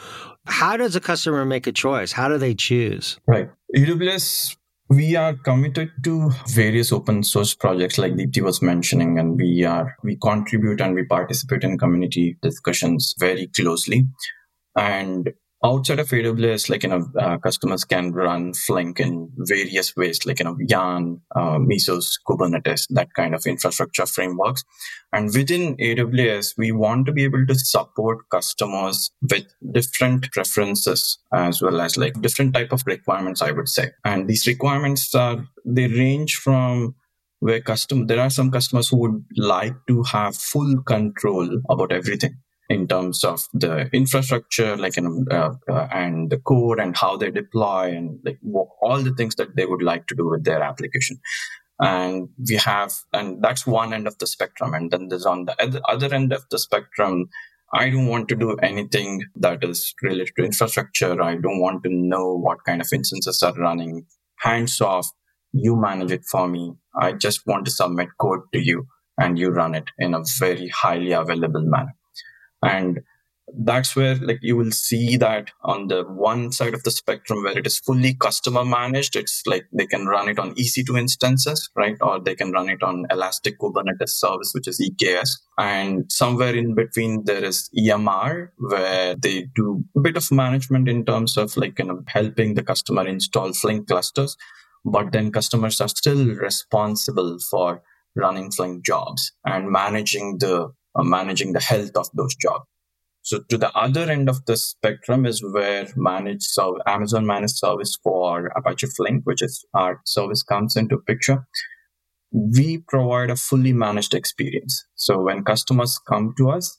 How 0.45 0.75
does 0.75 0.95
a 0.95 0.99
customer 0.99 1.45
make 1.45 1.67
a 1.67 1.71
choice? 1.71 2.11
How 2.11 2.27
do 2.27 2.37
they 2.37 2.55
choose? 2.55 3.17
Right. 3.25 3.49
AWS 3.75 4.57
we 4.89 5.15
are 5.15 5.35
committed 5.35 5.91
to 6.03 6.31
various 6.47 6.91
open 6.91 7.23
source 7.23 7.53
projects 7.53 7.97
like 7.97 8.13
Deepthi 8.13 8.41
was 8.41 8.61
mentioning, 8.61 9.19
and 9.19 9.37
we 9.37 9.63
are 9.63 9.95
we 10.03 10.15
contribute 10.17 10.81
and 10.81 10.95
we 10.95 11.05
participate 11.05 11.63
in 11.63 11.77
community 11.77 12.37
discussions 12.41 13.15
very 13.19 13.47
closely. 13.55 14.07
And 14.75 15.31
outside 15.63 15.99
of 15.99 16.07
AWS, 16.07 16.69
like, 16.69 16.83
you 16.83 16.89
know, 16.89 17.05
uh, 17.19 17.37
customers 17.37 17.83
can 17.83 18.13
run 18.13 18.53
Flink 18.53 18.99
in 18.99 19.29
various 19.37 19.95
ways, 19.95 20.25
like, 20.25 20.39
you 20.39 20.45
know, 20.45 20.57
Yarn, 20.59 21.21
uh, 21.35 21.57
Mesos, 21.57 22.17
Kubernetes, 22.25 22.87
that 22.91 23.13
kind 23.13 23.35
of 23.35 23.45
infrastructure 23.45 24.05
frameworks. 24.05 24.63
And 25.11 25.33
within 25.33 25.75
AWS, 25.77 26.53
we 26.57 26.71
want 26.71 27.05
to 27.07 27.11
be 27.11 27.25
able 27.25 27.45
to 27.45 27.55
support 27.55 28.19
customers 28.29 29.11
with 29.21 29.47
different 29.73 30.31
preferences 30.31 31.19
as 31.33 31.61
well 31.61 31.81
as 31.81 31.97
like 31.97 32.21
different 32.21 32.53
type 32.53 32.71
of 32.71 32.83
requirements, 32.85 33.41
I 33.41 33.51
would 33.51 33.67
say. 33.67 33.91
And 34.05 34.27
these 34.27 34.47
requirements 34.47 35.13
are, 35.13 35.45
they 35.65 35.87
range 35.87 36.35
from 36.35 36.95
where 37.39 37.61
custom, 37.61 38.07
there 38.07 38.19
are 38.19 38.29
some 38.29 38.51
customers 38.51 38.89
who 38.89 38.97
would 38.97 39.25
like 39.37 39.75
to 39.87 40.03
have 40.03 40.35
full 40.35 40.81
control 40.83 41.61
about 41.69 41.91
everything 41.91 42.37
in 42.69 42.87
terms 42.87 43.23
of 43.23 43.47
the 43.53 43.89
infrastructure, 43.91 44.77
like 44.77 44.95
uh, 44.97 45.53
uh, 45.67 45.87
and 45.91 46.29
the 46.29 46.37
code 46.37 46.79
and 46.79 46.95
how 46.95 47.17
they 47.17 47.31
deploy 47.31 47.95
and 47.95 48.19
like 48.23 48.39
all 48.81 49.01
the 49.01 49.13
things 49.15 49.35
that 49.35 49.55
they 49.55 49.65
would 49.65 49.81
like 49.81 50.05
to 50.07 50.15
do 50.15 50.29
with 50.29 50.43
their 50.43 50.61
application. 50.61 51.19
And 51.79 52.29
we 52.47 52.57
have, 52.57 52.93
and 53.11 53.41
that's 53.41 53.65
one 53.65 53.93
end 53.93 54.07
of 54.07 54.17
the 54.19 54.27
spectrum. 54.27 54.73
And 54.73 54.91
then 54.91 55.07
there's 55.07 55.25
on 55.25 55.45
the 55.45 55.81
other 55.89 56.13
end 56.13 56.31
of 56.31 56.43
the 56.51 56.59
spectrum, 56.59 57.29
I 57.73 57.89
don't 57.89 58.07
want 58.07 58.29
to 58.29 58.35
do 58.35 58.55
anything 58.57 59.23
that 59.37 59.63
is 59.63 59.93
related 60.03 60.33
to 60.37 60.45
infrastructure. 60.45 61.21
I 61.21 61.35
don't 61.35 61.61
want 61.61 61.83
to 61.83 61.89
know 61.91 62.35
what 62.35 62.65
kind 62.65 62.81
of 62.81 62.87
instances 62.93 63.41
are 63.41 63.53
running. 63.53 64.05
Hands 64.39 64.81
off, 64.81 65.07
you 65.53 65.75
manage 65.75 66.11
it 66.11 66.25
for 66.29 66.47
me. 66.47 66.73
I 66.99 67.13
just 67.13 67.41
want 67.47 67.65
to 67.65 67.71
submit 67.71 68.09
code 68.19 68.41
to 68.53 68.59
you 68.59 68.85
and 69.17 69.37
you 69.39 69.49
run 69.49 69.75
it 69.75 69.89
in 69.97 70.13
a 70.13 70.23
very 70.39 70.67
highly 70.69 71.11
available 71.11 71.63
manner. 71.63 71.95
And 72.61 73.01
that's 73.57 73.95
where 73.95 74.15
like 74.15 74.39
you 74.41 74.55
will 74.55 74.71
see 74.71 75.17
that 75.17 75.51
on 75.63 75.87
the 75.87 76.03
one 76.03 76.51
side 76.51 76.73
of 76.73 76.83
the 76.83 76.91
spectrum 76.91 77.43
where 77.43 77.57
it 77.57 77.65
is 77.65 77.79
fully 77.79 78.13
customer 78.13 78.63
managed 78.63 79.15
it's 79.15 79.41
like 79.45 79.65
they 79.73 79.87
can 79.87 80.05
run 80.05 80.29
it 80.29 80.39
on 80.39 80.53
ec2 80.55 80.99
instances 80.99 81.69
right? 81.75 81.95
Or 82.01 82.19
they 82.19 82.35
can 82.35 82.51
run 82.51 82.69
it 82.69 82.83
on 82.83 83.05
elastic 83.09 83.59
kubernetes 83.59 84.09
service 84.09 84.51
which 84.53 84.67
is 84.67 84.79
eks 84.79 85.41
and 85.57 86.11
somewhere 86.11 86.55
in 86.55 86.75
between 86.75 87.23
there 87.25 87.43
is 87.43 87.69
emr 87.77 88.49
where 88.57 89.15
they 89.15 89.47
do 89.55 89.83
a 89.97 90.01
bit 90.01 90.17
of 90.17 90.31
management 90.31 90.87
in 90.87 91.05
terms 91.05 91.37
of 91.37 91.55
like 91.57 91.79
you 91.79 91.85
know 91.85 92.03
helping 92.07 92.53
the 92.53 92.63
customer 92.63 93.07
install 93.07 93.53
flink 93.53 93.87
clusters. 93.87 94.37
But 94.85 95.11
then 95.11 95.31
customers 95.31 95.81
are 95.81 95.89
still 95.89 96.25
responsible 96.35 97.37
for 97.51 97.83
running 98.15 98.49
flink 98.51 98.85
jobs 98.85 99.33
and 99.45 99.69
managing 99.69 100.37
the 100.39 100.71
uh, 100.95 101.03
managing 101.03 101.53
the 101.53 101.59
health 101.59 101.95
of 101.95 102.09
those 102.13 102.35
jobs 102.35 102.65
so 103.21 103.39
to 103.49 103.57
the 103.57 103.71
other 103.77 104.09
end 104.09 104.29
of 104.29 104.45
the 104.45 104.57
spectrum 104.57 105.25
is 105.25 105.43
where 105.43 105.87
managed 105.95 106.43
so 106.43 106.79
Amazon 106.87 107.25
managed 107.25 107.57
service 107.57 107.97
for 108.03 108.47
Apache 108.55 108.87
Flink, 108.97 109.21
which 109.25 109.41
is 109.41 109.65
our 109.73 110.01
service 110.05 110.41
comes 110.41 110.75
into 110.75 110.97
picture. 110.97 111.45
We 112.31 112.79
provide 112.87 113.29
a 113.29 113.35
fully 113.35 113.73
managed 113.73 114.13
experience. 114.13 114.85
So 114.95 115.21
when 115.21 115.43
customers 115.43 115.99
come 116.07 116.33
to 116.37 116.49
us, 116.49 116.77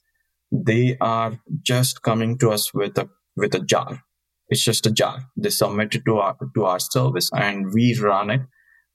they 0.50 0.96
are 1.00 1.38
just 1.62 2.02
coming 2.02 2.38
to 2.38 2.50
us 2.50 2.72
with 2.72 2.96
a 2.98 3.08
with 3.36 3.54
a 3.54 3.60
jar. 3.60 4.00
It's 4.48 4.64
just 4.64 4.86
a 4.86 4.90
jar. 4.90 5.26
They 5.36 5.50
submit 5.50 5.94
it 5.94 6.04
to 6.06 6.18
our 6.18 6.36
to 6.54 6.64
our 6.64 6.80
service 6.80 7.30
and 7.32 7.72
we 7.72 7.96
run 8.00 8.30
it. 8.30 8.40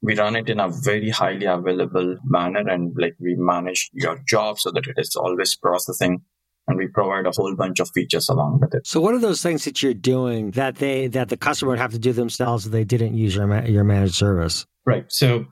We 0.02 0.18
run 0.18 0.36
it 0.36 0.50
in 0.50 0.60
a 0.60 0.70
very 0.70 1.10
highly 1.10 1.46
available 1.46 2.18
manner 2.24 2.68
and 2.68 2.94
like 2.98 3.16
we 3.20 3.36
manage 3.38 3.90
your 3.94 4.22
job 4.28 4.60
so 4.60 4.72
that 4.72 4.88
it 4.88 4.96
is 4.98 5.16
always 5.16 5.56
processing 5.56 6.22
and 6.68 6.78
we 6.78 6.88
provide 6.88 7.26
a 7.26 7.32
whole 7.32 7.56
bunch 7.56 7.80
of 7.80 7.90
features 7.92 8.30
along 8.30 8.60
with 8.60 8.74
it. 8.74 8.88
So, 8.88 9.00
what 9.00 9.14
are 9.14 9.20
those 9.20 9.42
things 9.42 9.66
that 9.66 9.82
you're 9.82 9.94
doing 9.94 10.52
that 10.52 10.76
they 10.76 11.08
that 11.08 11.30
the 11.30 11.38
customer 11.38 11.72
would 11.72 11.80
have 11.80 11.92
to 11.92 12.00
do 12.00 12.12
themselves 12.12 12.66
if 12.66 12.72
they 12.72 12.84
didn't 12.84 13.16
use 13.16 13.36
your 13.36 13.66
your 13.66 13.84
managed 13.84 14.16
service? 14.16 14.66
Right. 14.86 15.06
So, 15.10 15.46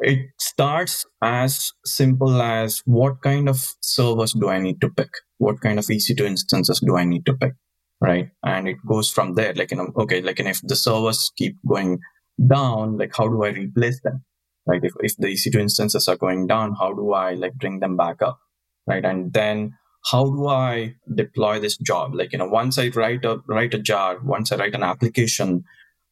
it 0.00 0.30
starts 0.38 1.06
as 1.22 1.72
simple 1.84 2.40
as 2.42 2.82
what 2.84 3.22
kind 3.22 3.48
of 3.48 3.74
servers 3.80 4.32
do 4.32 4.48
I 4.48 4.60
need 4.60 4.80
to 4.80 4.90
pick? 4.90 5.10
What 5.38 5.60
kind 5.60 5.78
of 5.78 5.86
EC2 5.86 6.20
instances 6.20 6.82
do 6.84 6.96
I 6.96 7.04
need 7.04 7.26
to 7.26 7.34
pick? 7.34 7.52
Right. 8.00 8.30
And 8.44 8.68
it 8.68 8.76
goes 8.86 9.10
from 9.10 9.34
there. 9.34 9.54
Like, 9.54 9.70
you 9.70 9.78
know, 9.78 9.90
okay, 9.96 10.20
like, 10.20 10.38
and 10.38 10.48
if 10.48 10.60
the 10.62 10.76
servers 10.76 11.32
keep 11.36 11.56
going 11.66 12.00
down, 12.44 12.98
like, 12.98 13.14
how 13.16 13.28
do 13.28 13.44
I 13.44 13.48
replace 13.48 14.00
them? 14.02 14.24
Right. 14.66 14.80
If, 14.82 14.92
if 15.00 15.16
the 15.18 15.28
EC2 15.28 15.56
instances 15.56 16.08
are 16.08 16.16
going 16.16 16.46
down, 16.46 16.74
how 16.78 16.92
do 16.92 17.12
I 17.12 17.34
like 17.34 17.54
bring 17.54 17.80
them 17.80 17.96
back 17.96 18.22
up? 18.22 18.38
Right. 18.86 19.04
And 19.04 19.32
then 19.32 19.74
how 20.10 20.24
do 20.24 20.48
I 20.48 20.94
deploy 21.14 21.60
this 21.60 21.76
job? 21.76 22.14
Like, 22.14 22.32
you 22.32 22.38
know, 22.38 22.48
once 22.48 22.78
I 22.78 22.88
write 22.88 23.24
a, 23.24 23.40
write 23.46 23.74
a 23.74 23.78
jar, 23.78 24.18
once 24.22 24.52
I 24.52 24.56
write 24.56 24.74
an 24.74 24.82
application, 24.82 25.64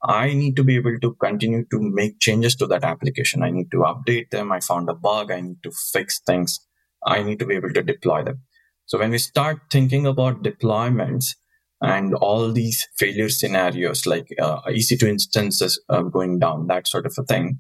I 0.05 0.33
need 0.35 0.57
to 0.57 0.64
be 0.64 0.76
able 0.76 0.99
to 1.00 1.14
continue 1.14 1.64
to 1.71 1.79
make 1.81 2.19
changes 2.19 2.57
to 2.57 2.67
that 2.67 2.85
application. 2.85 3.43
I 3.43 3.50
need 3.50 3.71
to 3.71 3.79
update 3.79 4.31
them. 4.31 4.50
I 4.50 4.61
found 4.61 4.88
a 4.91 4.95
bug. 4.95 5.31
I 5.31 5.41
need 5.41 5.62
to 5.62 5.71
fix 5.93 6.21
things. 6.21 6.59
I 7.07 7.23
need 7.23 7.38
to 7.38 7.47
be 7.47 7.55
able 7.55 7.73
to 7.73 7.83
deploy 7.83 8.25
them. 8.25 8.43
So 8.87 8.99
when 8.99 9.11
we 9.11 9.19
start 9.19 9.61
thinking 9.71 10.07
about 10.07 10.43
deployments 10.43 11.37
and 11.83 12.15
all 12.15 12.53
these 12.53 12.89
failure 12.97 13.29
scenarios, 13.29 14.07
like 14.07 14.29
uh, 14.41 14.61
EC2 14.62 15.03
instances 15.09 15.81
uh, 15.89 16.03
going 16.03 16.39
down, 16.39 16.69
that 16.69 16.89
sort 16.89 17.07
of 17.07 17.15
a 17.19 17.25
thing, 17.25 17.59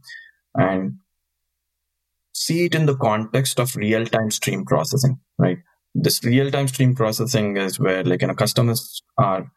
and 0.54 0.94
see 2.32 2.64
it 2.64 2.74
in 2.74 2.86
the 2.86 2.96
context 2.96 3.60
of 3.60 3.76
real 3.76 4.06
time 4.06 4.30
stream 4.30 4.64
processing, 4.64 5.18
right? 5.38 5.58
this 5.94 6.24
real-time 6.24 6.68
stream 6.68 6.94
processing 6.94 7.56
is 7.56 7.78
where 7.78 8.02
like 8.04 8.22
you 8.22 8.28
know 8.28 8.34
customers 8.34 9.02
are 9.18 9.50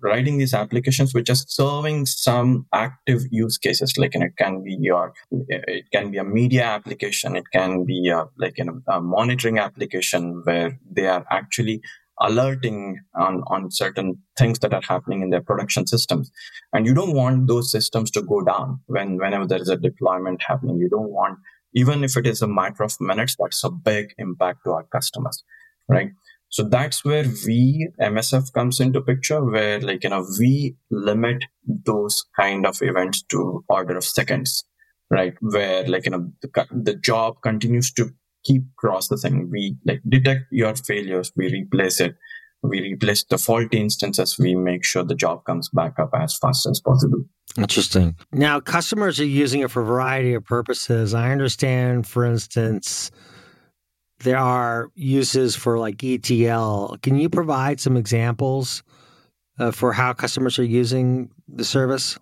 writing 0.00 0.38
these 0.38 0.54
applications 0.54 1.12
which 1.12 1.28
are 1.28 1.34
serving 1.34 2.06
some 2.06 2.66
active 2.72 3.20
use 3.30 3.58
cases. 3.58 3.94
Like 3.98 4.14
and 4.14 4.24
it 4.24 4.32
can 4.38 4.62
be 4.62 4.76
your 4.80 5.12
it 5.48 5.86
can 5.92 6.10
be 6.10 6.18
a 6.18 6.24
media 6.24 6.64
application. 6.64 7.36
It 7.36 7.44
can 7.52 7.84
be 7.84 8.08
a, 8.08 8.26
like 8.38 8.58
you 8.58 8.64
know, 8.64 8.80
a 8.88 9.00
monitoring 9.00 9.58
application 9.58 10.42
where 10.44 10.78
they 10.90 11.08
are 11.08 11.26
actually 11.30 11.82
alerting 12.22 12.98
on, 13.14 13.42
on 13.48 13.70
certain 13.70 14.18
things 14.38 14.58
that 14.60 14.72
are 14.72 14.82
happening 14.88 15.22
in 15.22 15.30
their 15.30 15.42
production 15.42 15.86
systems 15.86 16.30
and 16.72 16.86
you 16.86 16.94
don't 16.94 17.14
want 17.14 17.46
those 17.48 17.70
systems 17.70 18.10
to 18.10 18.22
go 18.22 18.40
down 18.42 18.80
when 18.86 19.16
whenever 19.18 19.46
there 19.46 19.60
is 19.60 19.68
a 19.68 19.76
deployment 19.76 20.40
happening 20.46 20.76
you 20.76 20.88
don't 20.88 21.10
want 21.10 21.38
even 21.74 22.04
if 22.04 22.16
it 22.16 22.26
is 22.26 22.42
a 22.42 22.48
matter 22.48 22.82
of 22.82 22.94
minutes 23.00 23.36
that's 23.38 23.64
a 23.64 23.70
big 23.70 24.14
impact 24.18 24.60
to 24.64 24.70
our 24.72 24.84
customers 24.92 25.42
right? 25.88 26.10
So 26.48 26.64
that's 26.64 27.04
where 27.04 27.24
we 27.46 27.88
MSF 28.00 28.52
comes 28.52 28.78
into 28.78 29.00
picture, 29.00 29.42
where 29.42 29.80
like 29.80 30.04
you 30.04 30.10
know 30.10 30.26
we 30.38 30.76
limit 30.90 31.44
those 31.66 32.24
kind 32.38 32.66
of 32.66 32.76
events 32.82 33.22
to 33.30 33.64
order 33.68 33.96
of 33.96 34.04
seconds, 34.04 34.64
right? 35.10 35.34
Where 35.40 35.86
like 35.88 36.04
you 36.04 36.10
know 36.10 36.30
the, 36.42 36.66
the 36.70 36.94
job 36.94 37.36
continues 37.42 37.90
to 37.94 38.10
keep 38.44 38.62
processing. 38.78 39.48
We 39.50 39.76
like 39.84 40.00
detect 40.08 40.44
your 40.50 40.74
failures, 40.74 41.32
we 41.36 41.50
replace 41.52 42.00
it, 42.00 42.16
we 42.62 42.80
replace 42.80 43.24
the 43.24 43.38
faulty 43.38 43.80
instances, 43.80 44.38
we 44.38 44.54
make 44.54 44.84
sure 44.84 45.04
the 45.04 45.14
job 45.14 45.44
comes 45.44 45.68
back 45.70 45.98
up 45.98 46.10
as 46.14 46.36
fast 46.38 46.66
as 46.66 46.80
possible. 46.80 47.24
Interesting. 47.58 48.16
Now, 48.32 48.60
customers 48.60 49.20
are 49.20 49.26
using 49.26 49.60
it 49.60 49.70
for 49.70 49.82
a 49.82 49.84
variety 49.84 50.34
of 50.34 50.44
purposes. 50.44 51.12
I 51.12 51.32
understand, 51.32 52.06
for 52.06 52.24
instance, 52.24 53.10
there 54.20 54.38
are 54.38 54.90
uses 54.94 55.54
for 55.56 55.78
like 55.78 56.02
ETL. 56.02 56.96
Can 57.02 57.16
you 57.16 57.28
provide 57.28 57.80
some 57.80 57.96
examples 57.96 58.82
uh, 59.58 59.70
for 59.70 59.92
how 59.92 60.12
customers 60.12 60.58
are 60.58 60.64
using 60.64 61.30
the 61.48 61.64
service? 61.64 62.18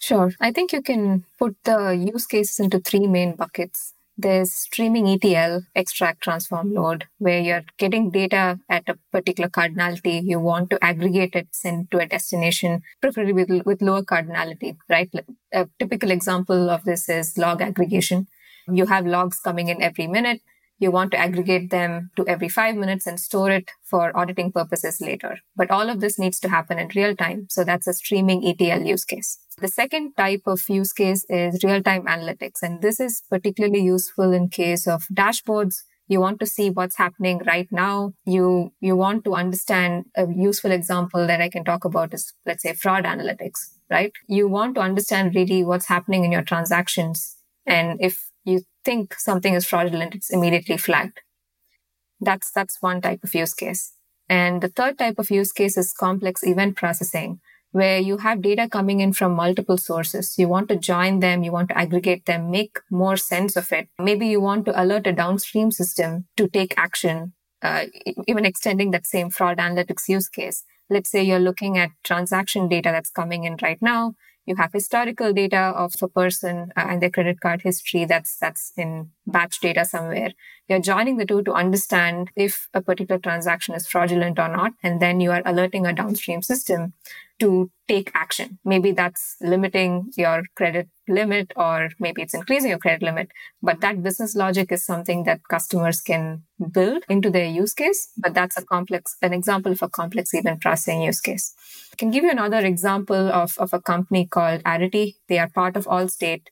Sure. 0.00 0.30
I 0.40 0.52
think 0.52 0.72
you 0.72 0.82
can 0.82 1.24
put 1.38 1.56
the 1.64 1.90
use 1.90 2.26
cases 2.26 2.60
into 2.60 2.78
three 2.78 3.06
main 3.06 3.34
buckets. 3.34 3.94
There's 4.20 4.52
streaming 4.52 5.06
ETL, 5.08 5.62
extract, 5.76 6.22
transform, 6.22 6.74
load, 6.74 7.06
where 7.18 7.38
you're 7.40 7.64
getting 7.78 8.10
data 8.10 8.58
at 8.68 8.88
a 8.88 8.98
particular 9.12 9.48
cardinality. 9.48 10.20
You 10.24 10.40
want 10.40 10.70
to 10.70 10.84
aggregate 10.84 11.36
it, 11.36 11.48
send 11.52 11.92
to 11.92 11.98
a 11.98 12.06
destination, 12.06 12.82
preferably 13.00 13.32
with, 13.32 13.64
with 13.64 13.80
lower 13.80 14.02
cardinality, 14.02 14.76
right? 14.88 15.08
A 15.52 15.68
typical 15.78 16.10
example 16.10 16.68
of 16.68 16.82
this 16.82 17.08
is 17.08 17.38
log 17.38 17.62
aggregation. 17.62 18.26
You 18.66 18.86
have 18.86 19.06
logs 19.06 19.38
coming 19.38 19.68
in 19.68 19.80
every 19.80 20.08
minute 20.08 20.40
you 20.78 20.90
want 20.90 21.10
to 21.10 21.18
aggregate 21.18 21.70
them 21.70 22.10
to 22.16 22.26
every 22.26 22.48
five 22.48 22.76
minutes 22.76 23.06
and 23.06 23.18
store 23.18 23.50
it 23.50 23.70
for 23.82 24.16
auditing 24.16 24.52
purposes 24.52 25.00
later. 25.00 25.40
But 25.56 25.70
all 25.70 25.88
of 25.88 26.00
this 26.00 26.18
needs 26.18 26.38
to 26.40 26.48
happen 26.48 26.78
in 26.78 26.90
real 26.94 27.16
time. 27.16 27.46
So 27.50 27.64
that's 27.64 27.86
a 27.86 27.92
streaming 27.92 28.46
ETL 28.46 28.82
use 28.82 29.04
case. 29.04 29.38
The 29.58 29.68
second 29.68 30.14
type 30.16 30.42
of 30.46 30.60
use 30.68 30.92
case 30.92 31.26
is 31.28 31.64
real 31.64 31.82
time 31.82 32.06
analytics. 32.06 32.62
And 32.62 32.80
this 32.80 33.00
is 33.00 33.22
particularly 33.28 33.80
useful 33.80 34.32
in 34.32 34.48
case 34.48 34.86
of 34.86 35.06
dashboards. 35.12 35.82
You 36.06 36.20
want 36.20 36.40
to 36.40 36.46
see 36.46 36.70
what's 36.70 36.96
happening 36.96 37.42
right 37.46 37.68
now. 37.70 38.12
You, 38.24 38.72
you 38.80 38.96
want 38.96 39.24
to 39.24 39.34
understand 39.34 40.06
a 40.16 40.26
useful 40.32 40.70
example 40.70 41.26
that 41.26 41.40
I 41.40 41.50
can 41.50 41.64
talk 41.64 41.84
about 41.84 42.14
is, 42.14 42.32
let's 42.46 42.62
say, 42.62 42.72
fraud 42.72 43.04
analytics, 43.04 43.58
right? 43.90 44.12
You 44.26 44.48
want 44.48 44.76
to 44.76 44.80
understand 44.80 45.34
really 45.34 45.64
what's 45.64 45.86
happening 45.86 46.24
in 46.24 46.32
your 46.32 46.42
transactions. 46.42 47.36
And 47.66 47.98
if 48.00 48.30
think 48.88 49.14
something 49.18 49.52
is 49.52 49.66
fraudulent, 49.66 50.14
it's 50.14 50.30
immediately 50.30 50.78
flagged. 50.78 51.20
That's, 52.20 52.50
that's 52.50 52.80
one 52.80 53.02
type 53.02 53.22
of 53.22 53.34
use 53.34 53.52
case. 53.52 53.92
And 54.30 54.62
the 54.62 54.68
third 54.68 54.96
type 54.96 55.18
of 55.18 55.30
use 55.30 55.52
case 55.52 55.76
is 55.76 55.92
complex 55.92 56.42
event 56.42 56.76
processing, 56.76 57.40
where 57.70 57.98
you 57.98 58.16
have 58.16 58.40
data 58.40 58.66
coming 58.66 59.00
in 59.00 59.12
from 59.12 59.34
multiple 59.34 59.76
sources. 59.76 60.38
You 60.38 60.48
want 60.48 60.70
to 60.70 60.76
join 60.76 61.20
them, 61.20 61.42
you 61.42 61.52
want 61.52 61.68
to 61.68 61.76
aggregate 61.76 62.24
them, 62.24 62.50
make 62.50 62.78
more 62.90 63.18
sense 63.18 63.56
of 63.56 63.70
it. 63.72 63.88
Maybe 63.98 64.26
you 64.26 64.40
want 64.40 64.64
to 64.66 64.82
alert 64.82 65.06
a 65.06 65.12
downstream 65.12 65.70
system 65.70 66.26
to 66.38 66.48
take 66.48 66.72
action, 66.78 67.34
uh, 67.60 67.84
even 68.26 68.46
extending 68.46 68.90
that 68.92 69.06
same 69.06 69.28
fraud 69.28 69.58
analytics 69.58 70.08
use 70.08 70.30
case. 70.30 70.64
Let's 70.88 71.10
say 71.10 71.22
you're 71.22 71.46
looking 71.50 71.76
at 71.76 71.90
transaction 72.04 72.68
data 72.68 72.88
that's 72.90 73.10
coming 73.10 73.44
in 73.44 73.58
right 73.60 73.82
now 73.82 74.14
you 74.48 74.56
have 74.56 74.72
historical 74.72 75.32
data 75.32 75.64
of 75.84 75.94
a 76.02 76.08
person 76.08 76.72
uh, 76.76 76.86
and 76.88 77.02
their 77.02 77.10
credit 77.10 77.40
card 77.40 77.62
history 77.62 78.04
that's 78.04 78.36
that's 78.38 78.72
in 78.76 79.10
batch 79.26 79.60
data 79.60 79.84
somewhere 79.84 80.30
you're 80.68 80.80
joining 80.80 81.16
the 81.18 81.26
two 81.26 81.42
to 81.42 81.52
understand 81.52 82.30
if 82.36 82.68
a 82.74 82.80
particular 82.80 83.18
transaction 83.18 83.74
is 83.74 83.86
fraudulent 83.86 84.38
or 84.38 84.48
not 84.48 84.72
and 84.82 85.00
then 85.00 85.20
you 85.20 85.30
are 85.30 85.42
alerting 85.44 85.86
a 85.86 85.92
downstream 85.92 86.42
system 86.42 86.92
to 87.38 87.70
take 87.86 88.10
action. 88.14 88.58
Maybe 88.64 88.92
that's 88.92 89.36
limiting 89.40 90.10
your 90.16 90.42
credit 90.56 90.88
limit 91.08 91.52
or 91.56 91.90
maybe 91.98 92.22
it's 92.22 92.34
increasing 92.34 92.70
your 92.70 92.78
credit 92.78 93.02
limit. 93.02 93.30
But 93.62 93.80
that 93.80 94.02
business 94.02 94.34
logic 94.34 94.72
is 94.72 94.84
something 94.84 95.24
that 95.24 95.46
customers 95.48 96.00
can 96.00 96.42
build 96.72 97.04
into 97.08 97.30
their 97.30 97.46
use 97.46 97.74
case. 97.74 98.08
But 98.16 98.34
that's 98.34 98.56
a 98.58 98.64
complex, 98.64 99.16
an 99.22 99.32
example 99.32 99.72
of 99.72 99.82
a 99.82 99.88
complex 99.88 100.34
event 100.34 100.60
processing 100.60 101.02
use 101.02 101.20
case. 101.20 101.54
I 101.92 101.96
can 101.96 102.10
give 102.10 102.24
you 102.24 102.30
another 102.30 102.58
example 102.58 103.32
of, 103.32 103.56
of 103.58 103.72
a 103.72 103.80
company 103.80 104.26
called 104.26 104.62
Arity. 104.64 105.16
They 105.28 105.38
are 105.38 105.48
part 105.48 105.76
of 105.76 105.86
Allstate. 105.86 106.44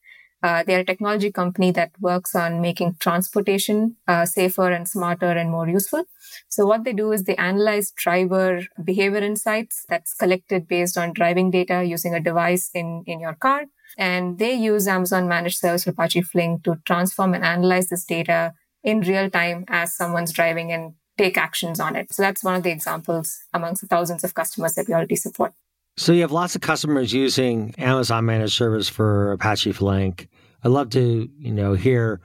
Uh, 0.42 0.62
they're 0.64 0.80
a 0.80 0.84
technology 0.84 1.32
company 1.32 1.70
that 1.72 1.90
works 1.98 2.34
on 2.34 2.60
making 2.60 2.94
transportation 3.00 3.96
uh, 4.06 4.26
safer 4.26 4.70
and 4.70 4.86
smarter 4.86 5.26
and 5.26 5.50
more 5.50 5.68
useful. 5.68 6.04
So 6.48 6.66
what 6.66 6.84
they 6.84 6.92
do 6.92 7.10
is 7.12 7.24
they 7.24 7.36
analyze 7.36 7.90
driver 7.90 8.60
behavior 8.84 9.20
insights 9.20 9.84
that's 9.88 10.14
collected 10.14 10.68
based 10.68 10.98
on 10.98 11.14
driving 11.14 11.50
data 11.50 11.82
using 11.84 12.14
a 12.14 12.20
device 12.20 12.70
in, 12.74 13.02
in 13.06 13.18
your 13.18 13.34
car. 13.34 13.64
And 13.98 14.38
they 14.38 14.54
use 14.54 14.86
Amazon 14.86 15.28
Managed 15.28 15.58
Service 15.58 15.84
for 15.84 15.90
Apache 15.90 16.22
Flink 16.22 16.64
to 16.64 16.78
transform 16.84 17.34
and 17.34 17.44
analyze 17.44 17.88
this 17.88 18.04
data 18.04 18.54
in 18.82 19.00
real 19.00 19.30
time 19.30 19.64
as 19.68 19.94
someone's 19.94 20.32
driving 20.32 20.72
and 20.72 20.94
take 21.18 21.38
actions 21.38 21.80
on 21.80 21.96
it. 21.96 22.12
So 22.12 22.22
that's 22.22 22.44
one 22.44 22.54
of 22.54 22.62
the 22.62 22.70
examples 22.70 23.38
amongst 23.52 23.80
the 23.82 23.88
thousands 23.88 24.22
of 24.22 24.34
customers 24.34 24.74
that 24.74 24.86
we 24.86 24.94
already 24.94 25.16
support. 25.16 25.52
So 25.96 26.12
you 26.12 26.20
have 26.20 26.32
lots 26.32 26.54
of 26.54 26.60
customers 26.60 27.12
using 27.12 27.74
Amazon 27.78 28.26
Managed 28.26 28.52
Service 28.52 28.88
for 28.88 29.32
Apache 29.32 29.72
Flink. 29.72 30.28
I'd 30.62 30.70
love 30.70 30.90
to, 30.90 31.28
you 31.38 31.52
know, 31.52 31.72
hear 31.72 32.20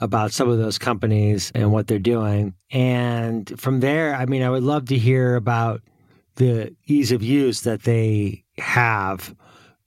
about 0.00 0.32
some 0.32 0.48
of 0.48 0.58
those 0.58 0.78
companies 0.78 1.50
and 1.54 1.72
what 1.72 1.88
they're 1.88 1.98
doing. 1.98 2.54
And 2.70 3.60
from 3.60 3.80
there, 3.80 4.14
I 4.14 4.26
mean, 4.26 4.42
I 4.42 4.50
would 4.50 4.62
love 4.62 4.86
to 4.86 4.98
hear 4.98 5.34
about 5.34 5.82
the 6.36 6.76
ease 6.86 7.10
of 7.10 7.22
use 7.22 7.62
that 7.62 7.82
they 7.82 8.44
have 8.58 9.34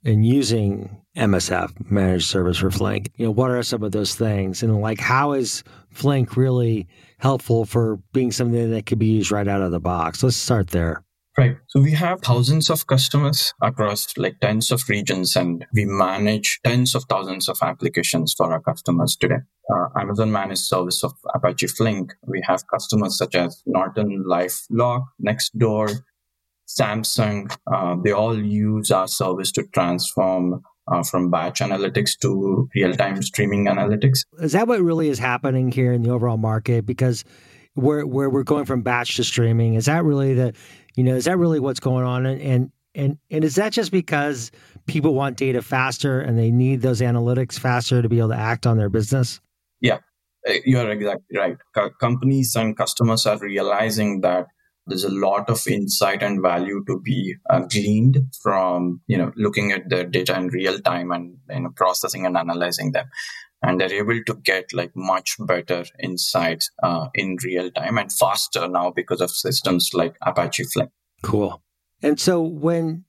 in 0.03 0.23
using 0.23 1.01
MSF 1.15 1.91
managed 1.91 2.27
service 2.27 2.57
for 2.57 2.71
Flink. 2.71 3.11
You 3.17 3.25
know, 3.25 3.31
what 3.31 3.51
are 3.51 3.63
some 3.63 3.83
of 3.83 3.91
those 3.91 4.15
things? 4.15 4.63
And 4.63 4.81
like 4.81 4.99
how 4.99 5.33
is 5.33 5.63
Flink 5.89 6.37
really 6.37 6.87
helpful 7.19 7.65
for 7.65 7.97
being 8.13 8.31
something 8.31 8.71
that 8.71 8.85
could 8.85 8.99
be 8.99 9.07
used 9.07 9.31
right 9.31 9.47
out 9.47 9.61
of 9.61 9.71
the 9.71 9.79
box? 9.79 10.23
Let's 10.23 10.37
start 10.37 10.69
there. 10.69 11.03
Right. 11.37 11.55
So 11.67 11.79
we 11.79 11.91
have 11.91 12.19
thousands 12.21 12.69
of 12.69 12.87
customers 12.87 13.53
across 13.61 14.17
like 14.17 14.39
tens 14.41 14.69
of 14.69 14.87
regions 14.89 15.35
and 15.37 15.65
we 15.73 15.85
manage 15.85 16.59
tens 16.65 16.93
of 16.93 17.05
thousands 17.05 17.47
of 17.47 17.57
applications 17.61 18.33
for 18.37 18.51
our 18.51 18.59
customers 18.59 19.15
today. 19.15 19.37
Uh, 19.73 19.87
Amazon 19.97 20.31
managed 20.31 20.61
service 20.61 21.03
of 21.03 21.13
Apache 21.33 21.67
Flink. 21.67 22.13
We 22.27 22.43
have 22.45 22.67
customers 22.67 23.17
such 23.17 23.35
as 23.35 23.63
Norton 23.65 24.25
LifeLock, 24.27 25.05
Nextdoor, 25.25 26.01
Samsung. 26.79 27.55
Uh, 27.71 27.95
they 28.03 28.11
all 28.11 28.37
use 28.37 28.91
our 28.91 29.07
service 29.07 29.51
to 29.53 29.63
transform 29.73 30.61
uh, 30.91 31.03
from 31.03 31.29
batch 31.29 31.59
analytics 31.59 32.17
to 32.21 32.69
real-time 32.75 33.21
streaming 33.21 33.65
analytics. 33.65 34.19
Is 34.39 34.53
that 34.53 34.67
what 34.67 34.81
really 34.81 35.09
is 35.09 35.19
happening 35.19 35.71
here 35.71 35.93
in 35.93 36.01
the 36.01 36.09
overall 36.09 36.37
market? 36.37 36.85
Because 36.85 37.23
where 37.75 38.05
where 38.05 38.29
we're 38.29 38.43
going 38.43 38.65
from 38.65 38.81
batch 38.81 39.15
to 39.15 39.23
streaming, 39.23 39.75
is 39.75 39.85
that 39.85 40.03
really 40.03 40.33
the 40.33 40.53
you 40.95 41.03
know, 41.03 41.15
is 41.15 41.25
that 41.25 41.37
really 41.37 41.59
what's 41.59 41.79
going 41.79 42.05
on? 42.05 42.25
And 42.25 42.41
and 42.41 42.71
and, 42.93 43.17
and 43.29 43.43
is 43.43 43.55
that 43.55 43.71
just 43.71 43.91
because 43.91 44.51
people 44.85 45.13
want 45.13 45.37
data 45.37 45.61
faster 45.61 46.19
and 46.19 46.37
they 46.37 46.51
need 46.51 46.81
those 46.81 46.99
analytics 46.99 47.57
faster 47.57 48.01
to 48.01 48.09
be 48.09 48.19
able 48.19 48.29
to 48.29 48.35
act 48.35 48.67
on 48.67 48.77
their 48.77 48.89
business? 48.89 49.39
Yeah, 49.79 49.99
uh, 50.47 50.53
you're 50.65 50.89
exactly 50.89 51.37
right. 51.37 51.57
Co- 51.73 51.91
companies 52.01 52.55
and 52.55 52.75
customers 52.75 53.25
are 53.25 53.39
realizing 53.39 54.21
that 54.21 54.47
there's 54.91 55.05
a 55.05 55.09
lot 55.09 55.49
of 55.49 55.65
insight 55.67 56.21
and 56.21 56.41
value 56.41 56.83
to 56.85 56.99
be 56.99 57.35
uh, 57.49 57.61
gleaned 57.61 58.17
from 58.43 59.01
you 59.07 59.17
know 59.17 59.31
looking 59.37 59.71
at 59.71 59.87
the 59.89 60.03
data 60.03 60.37
in 60.37 60.47
real 60.47 60.79
time 60.79 61.11
and 61.11 61.37
you 61.49 61.61
know 61.61 61.69
processing 61.75 62.25
and 62.25 62.35
analyzing 62.35 62.91
them 62.91 63.07
and 63.63 63.79
they're 63.79 63.93
able 63.93 64.21
to 64.25 64.33
get 64.43 64.73
like 64.73 64.91
much 64.95 65.37
better 65.39 65.85
insights 66.01 66.69
uh, 66.83 67.07
in 67.13 67.37
real 67.43 67.71
time 67.71 67.97
and 67.97 68.11
faster 68.11 68.67
now 68.67 68.91
because 68.91 69.21
of 69.21 69.29
systems 69.29 69.91
like 69.93 70.15
Apache 70.23 70.65
Flink. 70.73 70.89
Cool. 71.21 71.61
And 72.01 72.19
so 72.19 72.41
when 72.41 73.05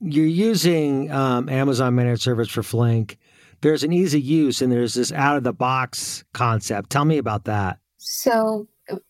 you're 0.00 0.26
using 0.26 1.10
um, 1.12 1.48
Amazon 1.48 1.94
Managed 1.94 2.22
Service 2.22 2.48
for 2.48 2.64
Flink, 2.64 3.18
there's 3.60 3.84
an 3.84 3.92
easy 3.92 4.20
use 4.20 4.60
and 4.60 4.72
there's 4.72 4.94
this 4.94 5.12
out 5.12 5.36
of 5.36 5.44
the 5.44 5.52
box 5.52 6.24
concept. 6.34 6.90
Tell 6.90 7.04
me 7.04 7.18
about 7.18 7.44
that. 7.44 7.78
So 7.98 8.66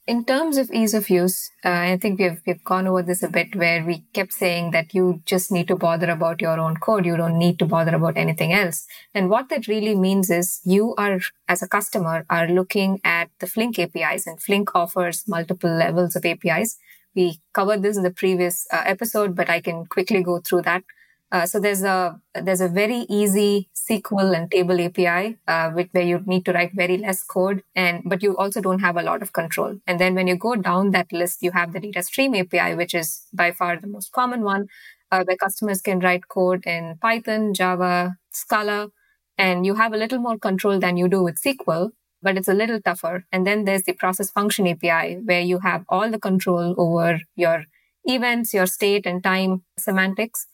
in 0.06 0.24
terms 0.24 0.58
of 0.58 0.70
ease 0.70 0.94
of 0.94 1.08
use, 1.08 1.50
uh, 1.64 1.70
I 1.70 1.98
think 2.00 2.20
we've 2.20 2.40
we've 2.46 2.62
gone 2.64 2.86
over 2.86 3.02
this 3.02 3.22
a 3.22 3.28
bit 3.28 3.56
where 3.56 3.84
we 3.84 4.04
kept 4.12 4.32
saying 4.32 4.70
that 4.72 4.94
you 4.94 5.22
just 5.24 5.50
need 5.50 5.68
to 5.68 5.76
bother 5.76 6.10
about 6.10 6.40
your 6.40 6.58
own 6.60 6.76
code. 6.76 7.06
You 7.06 7.16
don't 7.16 7.38
need 7.38 7.58
to 7.60 7.64
bother 7.64 7.94
about 7.96 8.16
anything 8.16 8.52
else. 8.52 8.86
And 9.14 9.30
what 9.30 9.48
that 9.48 9.68
really 9.68 9.94
means 9.94 10.30
is 10.30 10.60
you 10.64 10.94
are, 10.98 11.20
as 11.48 11.62
a 11.62 11.68
customer, 11.68 12.26
are 12.28 12.48
looking 12.48 13.00
at 13.02 13.30
the 13.40 13.46
Flink 13.46 13.78
APIs, 13.78 14.26
and 14.26 14.42
Flink 14.42 14.74
offers 14.74 15.24
multiple 15.26 15.70
levels 15.70 16.16
of 16.16 16.26
APIs. 16.26 16.76
We 17.14 17.40
covered 17.52 17.82
this 17.82 17.96
in 17.96 18.02
the 18.02 18.10
previous 18.10 18.66
uh, 18.72 18.82
episode, 18.84 19.34
but 19.34 19.48
I 19.48 19.60
can 19.60 19.86
quickly 19.86 20.22
go 20.22 20.40
through 20.40 20.62
that. 20.62 20.82
Uh, 21.32 21.46
so 21.46 21.59
there's 21.59 21.83
a 21.83 22.20
there's 22.35 22.61
a 22.61 22.68
very 22.68 23.07
easy 23.09 23.70
SQL 23.74 24.37
and 24.37 24.50
table 24.50 24.78
API, 24.78 25.38
uh, 25.48 25.70
with, 25.74 25.88
where 25.92 26.04
you 26.04 26.22
need 26.26 26.44
to 26.44 26.52
write 26.52 26.72
very 26.74 26.98
less 26.98 27.22
code, 27.24 27.62
and 27.74 28.02
but 28.04 28.22
you 28.22 28.37
also 28.37 28.61
don't 28.61 28.80
have 28.80 28.98
a 28.98 29.02
lot 29.02 29.22
of 29.22 29.33
control. 29.33 29.78
And 29.87 29.98
then 29.98 30.14
when 30.14 30.26
you 30.26 30.37
go 30.37 30.57
down 30.57 30.90
that 30.90 31.11
list, 31.11 31.42
you 31.42 31.50
have 31.52 31.72
the 31.72 31.80
data 31.80 32.02
stream 32.02 32.35
API, 32.35 32.74
which 32.74 32.94
is 32.94 33.22
by 33.33 33.50
far 33.50 33.78
the 33.80 33.87
most 33.87 34.12
common 34.12 34.42
one, 34.42 34.66
uh, 35.11 35.24
where 35.24 35.38
customers 35.38 35.80
can 35.80 36.00
write 36.00 36.28
code 36.28 36.66
in 36.66 36.98
Python, 37.00 37.54
Java, 37.54 38.18
Scala, 38.30 38.90
and 39.38 39.64
you 39.64 39.76
have 39.76 39.94
a 39.94 39.96
little 39.96 40.18
more 40.18 40.38
control 40.38 40.78
than 40.78 40.98
you 40.98 41.09
do 41.09 41.22
with 41.22 41.40
SQL, 41.42 41.92
but 42.20 42.37
it's 42.37 42.48
a 42.48 42.54
little 42.54 42.80
tougher. 42.83 43.24
And 43.33 43.46
then 43.46 43.64
there's 43.64 43.85
the 43.85 43.94
process 43.94 44.30
function 44.30 44.66
API, 44.68 45.14
where 45.24 45.40
you 45.40 45.61
have 45.61 45.87
all 45.88 46.11
the 46.11 46.20
control 46.20 46.74
over 46.76 47.22
your 47.37 47.64
events, 48.04 48.52
your 48.52 48.66
state 48.66 49.07
and 49.07 49.22
time 49.22 49.62
semantics 49.78 50.46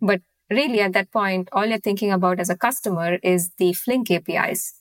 but 0.00 0.20
really 0.50 0.80
at 0.80 0.92
that 0.92 1.10
point, 1.12 1.48
all 1.52 1.66
you're 1.66 1.78
thinking 1.78 2.12
about 2.12 2.40
as 2.40 2.50
a 2.50 2.56
customer 2.56 3.18
is 3.22 3.50
the 3.58 3.72
Flink 3.72 4.10
APIs. 4.10 4.74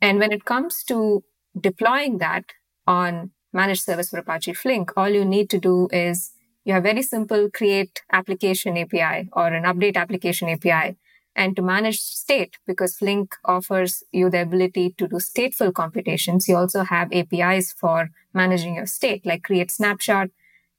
And 0.00 0.18
when 0.18 0.32
it 0.32 0.44
comes 0.44 0.84
to 0.84 1.24
deploying 1.58 2.18
that 2.18 2.44
on 2.86 3.32
managed 3.52 3.82
service 3.82 4.10
for 4.10 4.18
Apache 4.18 4.54
Flink, 4.54 4.92
all 4.96 5.08
you 5.08 5.24
need 5.24 5.50
to 5.50 5.58
do 5.58 5.88
is 5.92 6.32
you 6.64 6.74
have 6.74 6.82
very 6.82 7.02
simple 7.02 7.48
create 7.50 8.02
application 8.12 8.76
API 8.76 9.28
or 9.32 9.48
an 9.48 9.64
update 9.64 9.96
application 9.96 10.48
API. 10.48 10.96
And 11.34 11.54
to 11.56 11.62
manage 11.62 12.00
state, 12.00 12.56
because 12.66 12.96
Flink 12.96 13.34
offers 13.44 14.02
you 14.12 14.28
the 14.28 14.42
ability 14.42 14.94
to 14.98 15.06
do 15.06 15.16
stateful 15.16 15.72
computations, 15.72 16.48
you 16.48 16.56
also 16.56 16.82
have 16.82 17.12
APIs 17.12 17.72
for 17.72 18.10
managing 18.34 18.74
your 18.74 18.86
state, 18.86 19.24
like 19.24 19.44
create 19.44 19.70
snapshot, 19.70 20.30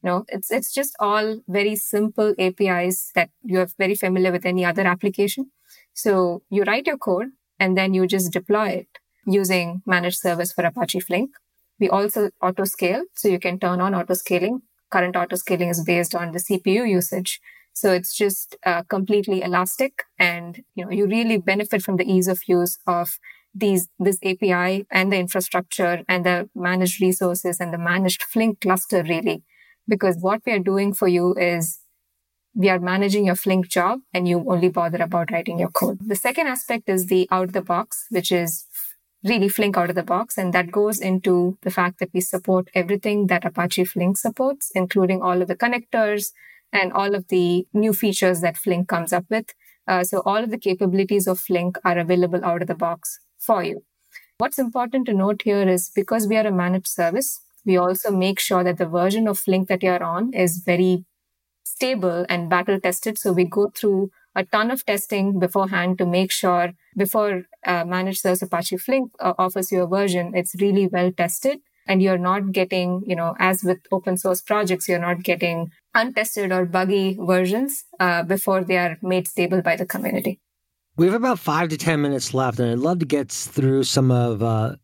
know, 0.03 0.25
it's, 0.29 0.51
it's 0.51 0.73
just 0.73 0.95
all 0.99 1.41
very 1.47 1.75
simple 1.75 2.33
APIs 2.39 3.11
that 3.15 3.29
you're 3.43 3.67
very 3.77 3.95
familiar 3.95 4.31
with 4.31 4.45
any 4.45 4.63
other 4.63 4.85
application. 4.87 5.51
So 5.93 6.43
you 6.49 6.63
write 6.63 6.87
your 6.87 6.97
code 6.97 7.27
and 7.59 7.77
then 7.77 7.93
you 7.93 8.07
just 8.07 8.31
deploy 8.31 8.69
it 8.69 8.87
using 9.25 9.81
managed 9.85 10.19
service 10.19 10.53
for 10.53 10.63
Apache 10.63 11.01
Flink. 11.01 11.31
We 11.79 11.89
also 11.89 12.29
auto 12.41 12.63
scale. 12.63 13.03
So 13.15 13.27
you 13.27 13.39
can 13.39 13.59
turn 13.59 13.81
on 13.81 13.93
auto 13.93 14.13
scaling. 14.13 14.61
Current 14.89 15.15
auto 15.15 15.35
scaling 15.35 15.69
is 15.69 15.83
based 15.83 16.15
on 16.15 16.31
the 16.31 16.39
CPU 16.39 16.89
usage. 16.89 17.41
So 17.73 17.93
it's 17.93 18.15
just 18.15 18.57
uh, 18.65 18.83
completely 18.83 19.41
elastic 19.41 20.03
and, 20.17 20.63
you 20.75 20.85
know, 20.85 20.91
you 20.91 21.05
really 21.05 21.37
benefit 21.37 21.81
from 21.81 21.97
the 21.97 22.11
ease 22.11 22.27
of 22.27 22.41
use 22.47 22.77
of 22.87 23.19
these, 23.53 23.87
this 23.99 24.17
API 24.23 24.85
and 24.91 25.11
the 25.11 25.17
infrastructure 25.17 26.03
and 26.07 26.25
the 26.25 26.49
managed 26.55 27.01
resources 27.01 27.59
and 27.59 27.73
the 27.73 27.77
managed 27.77 28.23
Flink 28.23 28.61
cluster 28.61 29.03
really 29.03 29.43
because 29.89 30.17
what 30.21 30.41
we 30.45 30.53
are 30.53 30.59
doing 30.59 30.93
for 30.93 31.07
you 31.07 31.33
is 31.35 31.79
we 32.55 32.69
are 32.69 32.79
managing 32.79 33.25
your 33.25 33.35
Flink 33.35 33.69
job 33.69 33.99
and 34.13 34.27
you 34.27 34.43
only 34.47 34.69
bother 34.69 35.01
about 35.01 35.31
writing 35.31 35.59
your 35.59 35.69
code. 35.69 35.99
The 36.01 36.15
second 36.15 36.47
aspect 36.47 36.89
is 36.89 37.07
the 37.07 37.27
out 37.31 37.45
of 37.49 37.53
the 37.53 37.61
box, 37.61 38.05
which 38.09 38.31
is 38.31 38.65
really 39.23 39.49
Flink 39.49 39.77
out 39.77 39.89
of 39.89 39.95
the 39.95 40.03
box. 40.03 40.37
And 40.37 40.53
that 40.53 40.71
goes 40.71 40.99
into 40.99 41.57
the 41.61 41.71
fact 41.71 41.99
that 41.99 42.09
we 42.13 42.21
support 42.21 42.69
everything 42.73 43.27
that 43.27 43.45
Apache 43.45 43.85
Flink 43.85 44.17
supports, 44.17 44.71
including 44.73 45.21
all 45.21 45.41
of 45.41 45.47
the 45.47 45.55
connectors 45.55 46.31
and 46.71 46.93
all 46.93 47.15
of 47.15 47.27
the 47.27 47.67
new 47.73 47.93
features 47.93 48.41
that 48.41 48.57
Flink 48.57 48.87
comes 48.87 49.11
up 49.11 49.25
with. 49.29 49.53
Uh, 49.87 50.03
so 50.03 50.21
all 50.25 50.37
of 50.37 50.51
the 50.51 50.59
capabilities 50.59 51.27
of 51.27 51.39
Flink 51.39 51.77
are 51.83 51.97
available 51.97 52.43
out 52.45 52.61
of 52.61 52.67
the 52.67 52.75
box 52.75 53.19
for 53.39 53.63
you. 53.63 53.83
What's 54.37 54.59
important 54.59 55.05
to 55.07 55.13
note 55.13 55.41
here 55.43 55.67
is 55.67 55.91
because 55.93 56.27
we 56.27 56.37
are 56.37 56.47
a 56.47 56.51
managed 56.51 56.87
service, 56.87 57.41
we 57.65 57.77
also 57.77 58.11
make 58.11 58.39
sure 58.39 58.63
that 58.63 58.77
the 58.77 58.85
version 58.85 59.27
of 59.27 59.39
Flink 59.39 59.67
that 59.67 59.83
you're 59.83 60.03
on 60.03 60.33
is 60.33 60.63
very 60.65 61.05
stable 61.63 62.25
and 62.29 62.49
battle 62.49 62.79
tested. 62.79 63.17
So 63.17 63.31
we 63.31 63.45
go 63.45 63.71
through 63.75 64.11
a 64.35 64.45
ton 64.45 64.71
of 64.71 64.85
testing 64.85 65.39
beforehand 65.39 65.97
to 65.97 66.05
make 66.05 66.31
sure 66.31 66.73
before 66.95 67.43
uh, 67.65 67.85
managed 67.85 68.21
service 68.21 68.41
Apache 68.41 68.77
Flink 68.77 69.11
uh, 69.19 69.33
offers 69.37 69.71
you 69.71 69.83
a 69.83 69.87
version, 69.87 70.33
it's 70.35 70.55
really 70.59 70.87
well 70.87 71.11
tested 71.11 71.59
and 71.87 72.01
you're 72.03 72.19
not 72.19 72.51
getting, 72.51 73.01
you 73.05 73.15
know, 73.15 73.35
as 73.39 73.63
with 73.63 73.79
open 73.91 74.15
source 74.17 74.41
projects, 74.41 74.87
you're 74.87 74.99
not 74.99 75.23
getting 75.23 75.71
untested 75.95 76.51
or 76.51 76.65
buggy 76.65 77.17
versions 77.19 77.85
uh, 77.99 78.23
before 78.23 78.63
they 78.63 78.77
are 78.77 78.97
made 79.01 79.27
stable 79.27 79.61
by 79.61 79.75
the 79.75 79.85
community. 79.85 80.39
We 80.99 81.05
have 81.05 81.15
about 81.15 81.39
five 81.39 81.69
to 81.69 81.77
ten 81.77 82.01
minutes 82.01 82.33
left, 82.33 82.59
and 82.59 82.69
I'd 82.69 82.79
love 82.79 82.99
to 82.99 83.05
get 83.05 83.31
through 83.31 83.85
some 83.85 84.11
of 84.11 84.43
uh, 84.43 84.75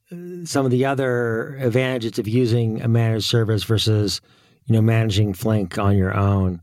some 0.46 0.64
of 0.64 0.72
the 0.72 0.86
other 0.86 1.58
advantages 1.58 2.18
of 2.18 2.26
using 2.26 2.82
a 2.82 2.88
managed 2.88 3.26
service 3.26 3.66
versus, 3.66 4.22
you 4.64 4.72
know, 4.72 4.82
managing 4.82 5.34
Flink 5.34 5.78
on 5.78 5.98
your 5.98 6.16
own. 6.16 6.62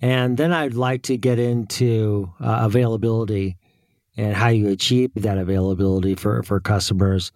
And 0.00 0.38
then 0.38 0.54
I'd 0.54 0.72
like 0.72 1.02
to 1.02 1.18
get 1.18 1.38
into 1.38 2.32
uh, 2.40 2.60
availability 2.62 3.58
and 4.16 4.34
how 4.34 4.48
you 4.48 4.68
achieve 4.68 5.10
that 5.16 5.36
availability 5.36 6.14
for, 6.14 6.42
for 6.42 6.58
customers. 6.58 7.30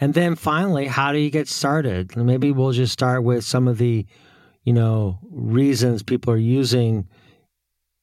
And 0.00 0.14
then 0.14 0.34
finally, 0.34 0.88
how 0.88 1.12
do 1.12 1.18
you 1.18 1.30
get 1.30 1.46
started? 1.46 2.16
Maybe 2.16 2.50
we'll 2.50 2.72
just 2.72 2.92
start 2.92 3.22
with 3.22 3.44
some 3.44 3.68
of 3.68 3.78
the, 3.78 4.04
you 4.64 4.72
know, 4.72 5.20
reasons 5.30 6.02
people 6.02 6.34
are 6.34 6.36
using 6.36 7.06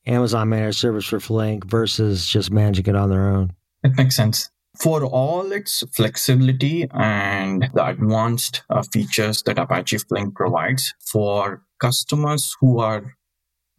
Amazon 0.08 0.50
Managed 0.50 0.80
Service 0.80 1.06
for 1.06 1.20
Flink 1.20 1.66
versus 1.66 2.28
just 2.28 2.52
managing 2.52 2.88
it 2.88 2.96
on 2.96 3.10
their 3.10 3.30
own. 3.30 3.54
It 3.84 3.96
makes 3.98 4.16
sense. 4.16 4.50
For 4.80 5.04
all 5.04 5.52
its 5.52 5.84
flexibility 5.96 6.88
and 6.92 7.70
the 7.74 7.86
advanced 7.86 8.64
uh, 8.70 8.84
features 8.84 9.42
that 9.44 9.58
Apache 9.58 9.98
Flink 10.10 10.36
provides 10.36 10.94
for 11.00 11.64
customers 11.80 12.56
who 12.62 12.80
are 12.80 13.16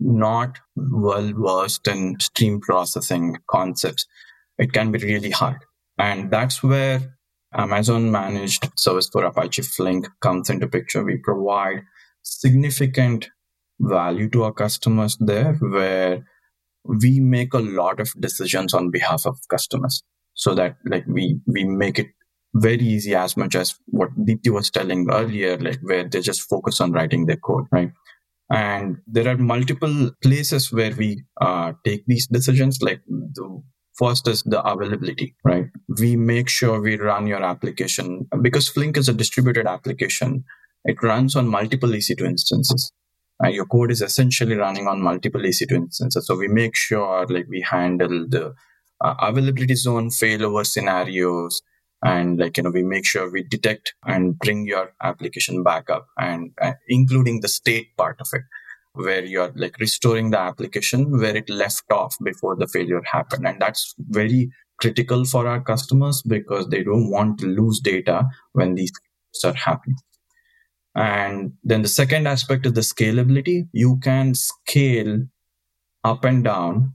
not 0.00 0.58
well 0.76 1.32
versed 1.34 1.86
in 1.86 2.18
stream 2.20 2.60
processing 2.60 3.36
concepts, 3.48 4.06
it 4.58 4.72
can 4.72 4.90
be 4.90 4.98
really 4.98 5.30
hard. 5.30 5.64
And 5.98 6.30
that's 6.30 6.62
where 6.62 7.16
Amazon 7.54 8.10
managed 8.10 8.68
service 8.76 9.08
for 9.08 9.24
Apache 9.24 9.62
Flink 9.62 10.06
comes 10.20 10.50
into 10.50 10.68
picture. 10.68 11.04
We 11.04 11.18
provide 11.18 11.82
significant 12.22 13.30
value 13.80 14.28
to 14.30 14.44
our 14.44 14.52
customers 14.52 15.16
there 15.20 15.54
where 15.54 16.24
we 16.84 17.20
make 17.20 17.54
a 17.54 17.58
lot 17.58 18.00
of 18.00 18.12
decisions 18.20 18.74
on 18.74 18.90
behalf 18.90 19.26
of 19.26 19.36
customers 19.50 20.02
so 20.34 20.54
that 20.54 20.76
like 20.84 21.04
we 21.06 21.40
we 21.46 21.64
make 21.64 21.98
it 21.98 22.08
very 22.54 22.80
easy 22.80 23.14
as 23.14 23.36
much 23.36 23.54
as 23.54 23.78
what 23.86 24.10
Deepthi 24.16 24.50
was 24.50 24.70
telling 24.70 25.10
earlier, 25.10 25.58
like 25.58 25.80
where 25.82 26.08
they 26.08 26.20
just 26.20 26.48
focus 26.48 26.80
on 26.80 26.92
writing 26.92 27.26
their 27.26 27.36
code, 27.36 27.66
right? 27.70 27.92
And 28.50 28.98
there 29.06 29.28
are 29.28 29.36
multiple 29.36 30.10
places 30.22 30.72
where 30.72 30.94
we 30.94 31.24
uh, 31.40 31.74
take 31.84 32.04
these 32.06 32.26
decisions. 32.26 32.80
Like 32.80 33.02
the 33.06 33.62
first 33.98 34.26
is 34.28 34.42
the 34.44 34.62
availability, 34.62 35.34
right? 35.44 35.66
We 36.00 36.16
make 36.16 36.48
sure 36.48 36.80
we 36.80 36.96
run 36.96 37.26
your 37.26 37.42
application 37.42 38.26
because 38.40 38.68
Flink 38.68 38.96
is 38.96 39.08
a 39.08 39.12
distributed 39.12 39.66
application. 39.66 40.44
It 40.84 41.02
runs 41.02 41.36
on 41.36 41.48
multiple 41.48 41.90
EC2 41.90 42.22
instances. 42.22 42.92
Uh, 43.42 43.48
your 43.48 43.66
code 43.66 43.90
is 43.90 44.03
essentially 44.03 44.57
running 44.57 44.88
on 44.88 45.01
multiple 45.01 45.40
EC2 45.40 45.72
instances. 45.72 46.27
So 46.27 46.37
we 46.37 46.48
make 46.48 46.74
sure 46.74 47.27
like 47.29 47.46
we 47.48 47.61
handle 47.61 48.27
the 48.29 48.55
uh, 49.01 49.14
availability 49.20 49.74
zone 49.74 50.11
failover 50.11 50.66
scenarios 50.66 51.62
and 52.03 52.38
like 52.38 52.57
you 52.57 52.62
know 52.62 52.70
we 52.70 52.83
make 52.83 53.05
sure 53.05 53.31
we 53.31 53.42
detect 53.42 53.94
and 54.07 54.38
bring 54.38 54.66
your 54.66 54.92
application 55.03 55.62
back 55.62 55.90
up 55.90 56.07
and 56.18 56.53
uh, 56.61 56.72
including 56.88 57.40
the 57.40 57.48
state 57.48 57.96
part 57.96 58.20
of 58.20 58.29
it 58.33 58.42
where 58.94 59.24
you're 59.24 59.53
like 59.57 59.79
restoring 59.79 60.31
the 60.31 60.38
application 60.38 61.11
where 61.18 61.37
it 61.37 61.48
left 61.48 61.90
off 61.90 62.16
before 62.22 62.57
the 62.57 62.66
failure 62.66 63.03
happened 63.05 63.46
and 63.46 63.61
that's 63.61 63.94
very 63.98 64.51
critical 64.81 65.24
for 65.24 65.46
our 65.46 65.61
customers 65.61 66.22
because 66.22 66.68
they 66.68 66.83
don't 66.83 67.11
want 67.11 67.38
to 67.38 67.46
lose 67.46 67.81
data 67.81 68.24
when 68.53 68.74
these 68.74 68.92
are 69.44 69.55
happening 69.55 69.96
and 70.98 71.52
then 71.62 71.82
the 71.82 71.88
second 71.88 72.26
aspect 72.26 72.66
is 72.66 72.72
the 72.72 72.80
scalability. 72.80 73.68
You 73.72 73.98
can 74.02 74.34
scale 74.34 75.20
up 76.02 76.24
and 76.24 76.42
down 76.42 76.94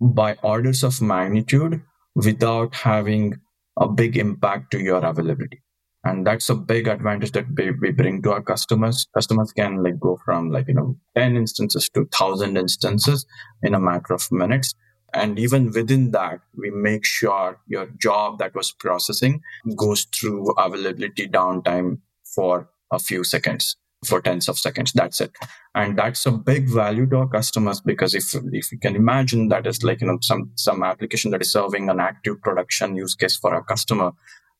by 0.00 0.36
orders 0.42 0.82
of 0.82 1.02
magnitude 1.02 1.82
without 2.14 2.74
having 2.74 3.34
a 3.78 3.86
big 3.86 4.16
impact 4.16 4.70
to 4.70 4.78
your 4.78 5.04
availability. 5.04 5.62
And 6.04 6.26
that's 6.26 6.48
a 6.48 6.54
big 6.54 6.88
advantage 6.88 7.32
that 7.32 7.44
we, 7.54 7.90
bring 7.90 8.22
to 8.22 8.32
our 8.32 8.40
customers. 8.42 9.06
Customers 9.12 9.52
can 9.52 9.82
like 9.82 10.00
go 10.00 10.18
from 10.24 10.50
like 10.50 10.66
you 10.68 10.74
know 10.74 10.96
10 11.18 11.36
instances 11.36 11.90
to 11.90 12.00
1000 12.00 12.56
instances 12.56 13.26
in 13.62 13.74
a 13.74 13.80
matter 13.80 14.14
of 14.14 14.26
minutes. 14.32 14.72
And 15.12 15.38
even 15.38 15.70
within 15.70 16.12
that 16.12 16.40
we 16.56 16.70
make 16.70 17.04
sure 17.04 17.60
your 17.66 17.88
job 18.00 18.38
that 18.38 18.54
was 18.54 18.72
processing 18.72 19.42
goes 19.76 20.06
through 20.18 20.54
availability 20.56 21.28
downtime 21.28 21.98
for 22.34 22.70
a 22.92 22.98
few 22.98 23.24
seconds 23.24 23.76
for 24.04 24.20
tens 24.20 24.48
of 24.48 24.58
seconds. 24.58 24.92
That's 24.92 25.20
it. 25.20 25.32
And 25.74 25.98
that's 25.98 26.26
a 26.26 26.32
big 26.32 26.68
value 26.68 27.06
to 27.06 27.16
our 27.18 27.28
customers 27.28 27.80
because 27.80 28.14
if 28.14 28.34
if 28.52 28.72
you 28.72 28.78
can 28.78 28.96
imagine 28.96 29.48
that 29.48 29.66
is 29.66 29.82
like, 29.82 30.00
you 30.00 30.06
know, 30.06 30.18
some 30.20 30.50
some 30.56 30.82
application 30.82 31.30
that 31.32 31.42
is 31.42 31.52
serving 31.52 31.88
an 31.88 32.00
active 32.00 32.40
production 32.42 32.96
use 32.96 33.14
case 33.14 33.36
for 33.36 33.54
a 33.54 33.64
customer, 33.64 34.12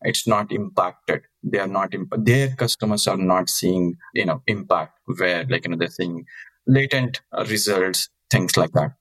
it's 0.02 0.26
not 0.26 0.52
impacted. 0.52 1.22
They 1.42 1.58
are 1.58 1.68
not 1.68 1.94
imp- 1.94 2.14
their 2.18 2.54
customers 2.56 3.06
are 3.06 3.16
not 3.16 3.48
seeing, 3.48 3.96
you 4.14 4.26
know, 4.26 4.42
impact 4.46 4.98
where 5.18 5.44
like, 5.48 5.64
you 5.64 5.70
know, 5.70 5.76
they're 5.76 5.88
seeing 5.88 6.24
latent 6.66 7.20
results, 7.48 8.08
things 8.30 8.56
like 8.56 8.72
that. 8.72 8.92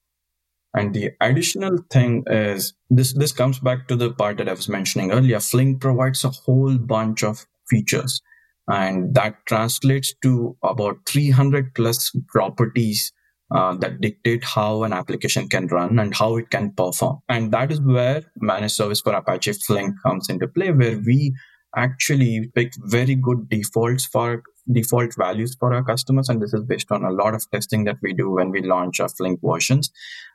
And 0.78 0.94
the 0.94 1.12
additional 1.22 1.78
thing 1.90 2.24
is 2.28 2.74
this 2.90 3.14
this 3.14 3.32
comes 3.32 3.60
back 3.60 3.88
to 3.88 3.96
the 3.96 4.12
part 4.12 4.38
that 4.38 4.50
I 4.50 4.54
was 4.54 4.68
mentioning 4.68 5.12
earlier. 5.12 5.40
Flink 5.40 5.82
provides 5.82 6.24
a 6.26 6.30
whole 6.30 6.78
bunch 6.78 7.24
of 7.24 7.46
features 7.70 8.22
and 8.68 9.14
that 9.14 9.36
translates 9.46 10.14
to 10.24 10.58
about 10.64 10.98
300 11.08 11.74
plus 11.76 12.12
properties 12.28 13.12
uh, 13.54 13.76
that 13.76 14.02
dictate 14.02 14.44
how 14.44 14.84
an 14.84 14.94
application 14.94 15.48
can 15.48 15.68
run 15.68 16.00
and 16.00 16.16
how 16.16 16.36
it 16.38 16.50
can 16.50 16.72
perform. 16.72 17.20
And 17.30 17.52
that 17.52 17.72
is 17.72 17.80
where 17.80 18.24
managed 18.38 18.76
service 18.76 19.02
for 19.02 19.14
Apache 19.14 19.54
Flink 19.54 19.96
comes 20.04 20.30
into 20.30 20.48
play, 20.48 20.72
where 20.72 21.00
we 21.06 21.36
actually 21.76 22.50
pick 22.56 22.74
very 22.80 23.16
good 23.16 23.50
defaults 23.50 24.06
for 24.06 24.42
default 24.72 25.14
values 25.16 25.56
for 25.60 25.74
our 25.74 25.84
customers. 25.84 26.30
And 26.30 26.42
this 26.42 26.54
is 26.54 26.64
based 26.64 26.92
on 26.92 27.04
a 27.04 27.12
lot 27.12 27.36
of 27.36 27.46
testing 27.52 27.84
that 27.84 27.98
we 28.02 28.14
do 28.14 28.32
when 28.32 28.50
we 28.50 28.62
launch 28.64 29.00
our 29.00 29.10
Flink 29.10 29.40
versions. 29.44 29.92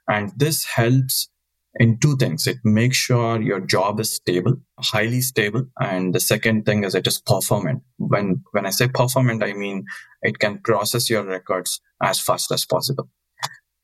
And 0.08 0.30
this 0.36 0.64
helps 0.64 1.28
in 1.74 1.98
two 1.98 2.16
things. 2.16 2.46
It 2.46 2.58
makes 2.64 2.96
sure 2.96 3.40
your 3.40 3.60
job 3.60 4.00
is 4.00 4.12
stable, 4.12 4.56
highly 4.78 5.20
stable. 5.20 5.66
And 5.80 6.14
the 6.14 6.20
second 6.20 6.64
thing 6.64 6.84
is 6.84 6.94
it 6.94 7.06
is 7.06 7.20
performant. 7.20 7.82
When, 7.98 8.42
when 8.52 8.66
I 8.66 8.70
say 8.70 8.88
performant, 8.88 9.44
I 9.44 9.52
mean 9.52 9.84
it 10.22 10.38
can 10.38 10.58
process 10.58 11.08
your 11.08 11.24
records 11.24 11.80
as 12.02 12.20
fast 12.20 12.50
as 12.50 12.64
possible. 12.64 13.08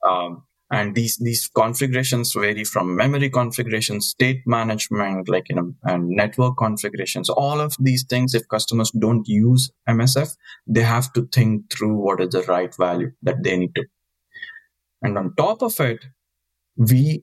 Um, 0.06 0.44
and 0.68 0.96
these, 0.96 1.16
these 1.18 1.48
configurations 1.54 2.32
vary 2.32 2.64
from 2.64 2.96
memory 2.96 3.30
configurations, 3.30 4.08
state 4.08 4.40
management, 4.46 5.28
like, 5.28 5.48
you 5.48 5.54
know, 5.54 5.74
and 5.84 6.08
network 6.08 6.56
configurations. 6.58 7.28
All 7.30 7.60
of 7.60 7.76
these 7.78 8.04
things, 8.04 8.34
if 8.34 8.48
customers 8.48 8.90
don't 8.90 9.28
use 9.28 9.70
MSF, 9.88 10.36
they 10.66 10.82
have 10.82 11.12
to 11.12 11.28
think 11.32 11.70
through 11.70 11.94
what 11.94 12.20
is 12.20 12.30
the 12.30 12.42
right 12.42 12.74
value 12.74 13.12
that 13.22 13.44
they 13.44 13.56
need 13.56 13.76
to. 13.76 13.84
And 15.02 15.16
on 15.16 15.34
top 15.36 15.62
of 15.62 15.78
it, 15.78 16.04
we 16.76 17.22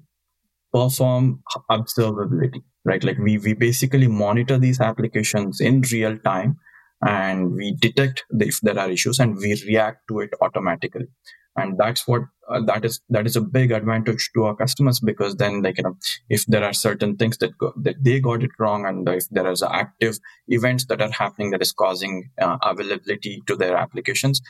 perform 0.74 1.44
observability, 1.70 2.64
right? 2.84 3.04
Like 3.04 3.18
we, 3.18 3.38
we 3.38 3.54
basically 3.54 4.08
monitor 4.08 4.58
these 4.58 4.82
applications 4.82 5.62
in 5.62 5.82
real 5.92 6.18
time 6.18 6.58
and 7.06 7.54
we 7.54 7.76
detect 7.80 8.24
if 8.32 8.60
there 8.62 8.80
are 8.80 8.90
issues 8.90 9.20
and 9.20 9.36
we 9.38 9.62
react 9.68 10.08
to 10.10 10.20
it 10.22 10.32
automatically. 10.42 11.08
And 11.56 11.78
that's 11.78 12.08
what 12.08 12.24
uh, 12.50 12.62
that 12.66 12.84
is 12.84 13.00
that 13.10 13.26
is 13.26 13.36
a 13.36 13.42
big 13.42 13.72
advantage 13.72 14.30
to 14.34 14.44
our 14.44 14.56
customers 14.56 15.00
because 15.00 15.36
then 15.36 15.62
like 15.62 15.78
you 15.78 15.84
know 15.84 15.96
if 16.30 16.46
there 16.48 16.64
are 16.64 16.74
certain 16.74 17.16
things 17.16 17.38
that 17.38 17.58
go, 17.58 17.72
that 17.78 17.96
they 18.02 18.20
got 18.20 18.44
it 18.44 18.52
wrong 18.60 18.86
and 18.86 19.08
if 19.08 19.30
there 19.30 19.50
is 19.50 19.64
active 19.64 20.20
events 20.48 20.86
that 20.88 21.02
are 21.02 21.12
happening 21.12 21.52
that 21.52 21.62
is 21.62 21.72
causing 21.72 22.30
uh, 22.42 22.58
availability 22.64 23.42
to 23.48 23.56
their 23.56 23.78
applications 23.78 24.42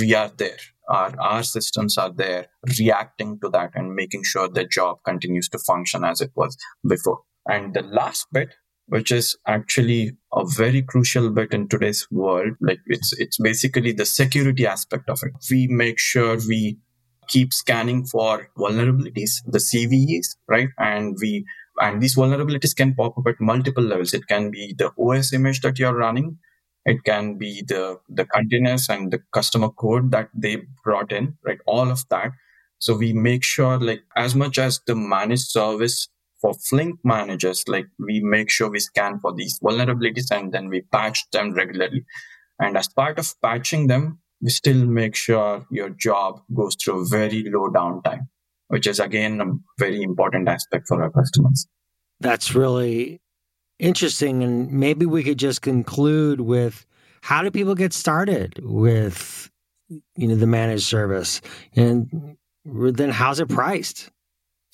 we 0.00 0.14
are 0.14 0.30
there 0.38 0.56
our, 0.88 1.14
our 1.20 1.42
systems 1.42 1.96
are 1.98 2.12
there 2.12 2.46
reacting 2.78 3.38
to 3.40 3.48
that 3.50 3.70
and 3.74 3.94
making 3.94 4.22
sure 4.24 4.48
the 4.48 4.64
job 4.64 4.98
continues 5.04 5.48
to 5.50 5.58
function 5.58 6.04
as 6.04 6.20
it 6.20 6.30
was 6.34 6.56
before. 6.86 7.20
And 7.48 7.74
the 7.74 7.82
last 7.82 8.26
bit, 8.32 8.54
which 8.86 9.10
is 9.10 9.36
actually 9.46 10.12
a 10.32 10.44
very 10.46 10.82
crucial 10.82 11.30
bit 11.30 11.52
in 11.52 11.68
today's 11.68 12.06
world, 12.10 12.54
like 12.60 12.80
it's, 12.86 13.12
it's 13.18 13.38
basically 13.38 13.92
the 13.92 14.06
security 14.06 14.66
aspect 14.66 15.08
of 15.08 15.20
it. 15.22 15.32
We 15.50 15.68
make 15.68 15.98
sure 15.98 16.36
we 16.48 16.78
keep 17.28 17.52
scanning 17.52 18.04
for 18.06 18.48
vulnerabilities, 18.58 19.32
the 19.46 19.58
CVEs, 19.58 20.36
right? 20.48 20.68
And 20.78 21.16
we, 21.20 21.46
and 21.80 22.02
these 22.02 22.16
vulnerabilities 22.16 22.76
can 22.76 22.94
pop 22.94 23.16
up 23.18 23.26
at 23.26 23.40
multiple 23.40 23.82
levels. 23.82 24.14
It 24.14 24.26
can 24.28 24.50
be 24.50 24.74
the 24.76 24.90
OS 24.98 25.32
image 25.32 25.60
that 25.62 25.78
you're 25.78 25.96
running. 25.96 26.38
It 26.84 27.04
can 27.04 27.38
be 27.38 27.62
the, 27.66 27.98
the 28.08 28.26
containers 28.26 28.88
and 28.88 29.10
the 29.10 29.20
customer 29.32 29.70
code 29.70 30.10
that 30.10 30.28
they 30.34 30.62
brought 30.82 31.12
in, 31.12 31.36
right? 31.44 31.58
All 31.66 31.90
of 31.90 32.04
that. 32.10 32.32
So 32.78 32.96
we 32.96 33.12
make 33.12 33.42
sure 33.42 33.78
like 33.78 34.02
as 34.16 34.34
much 34.34 34.58
as 34.58 34.80
the 34.86 34.94
managed 34.94 35.48
service 35.48 36.08
for 36.40 36.52
Flink 36.52 36.98
managers, 37.02 37.64
like 37.68 37.86
we 37.98 38.20
make 38.20 38.50
sure 38.50 38.70
we 38.70 38.80
scan 38.80 39.18
for 39.20 39.34
these 39.34 39.58
vulnerabilities 39.60 40.30
and 40.30 40.52
then 40.52 40.68
we 40.68 40.82
patch 40.82 41.24
them 41.30 41.54
regularly. 41.54 42.04
And 42.58 42.76
as 42.76 42.88
part 42.88 43.18
of 43.18 43.34
patching 43.40 43.86
them, 43.86 44.18
we 44.42 44.50
still 44.50 44.84
make 44.84 45.16
sure 45.16 45.64
your 45.70 45.88
job 45.88 46.42
goes 46.54 46.76
through 46.76 47.08
very 47.08 47.44
low 47.46 47.70
downtime, 47.70 48.28
which 48.68 48.86
is 48.86 49.00
again 49.00 49.40
a 49.40 49.46
very 49.78 50.02
important 50.02 50.48
aspect 50.48 50.86
for 50.86 51.02
our 51.02 51.10
customers. 51.10 51.66
That's 52.20 52.54
really 52.54 53.22
interesting. 53.78 54.42
And 54.42 54.70
maybe 54.70 55.06
we 55.06 55.22
could 55.22 55.38
just 55.38 55.62
conclude 55.62 56.40
with 56.40 56.86
how 57.22 57.42
do 57.42 57.50
people 57.50 57.74
get 57.74 57.92
started 57.92 58.60
with 58.62 59.50
you 60.16 60.28
know 60.28 60.34
the 60.34 60.46
managed 60.46 60.84
service 60.84 61.40
and 61.76 62.36
then 62.64 63.10
how's 63.10 63.38
it 63.38 63.48
priced 63.48 64.10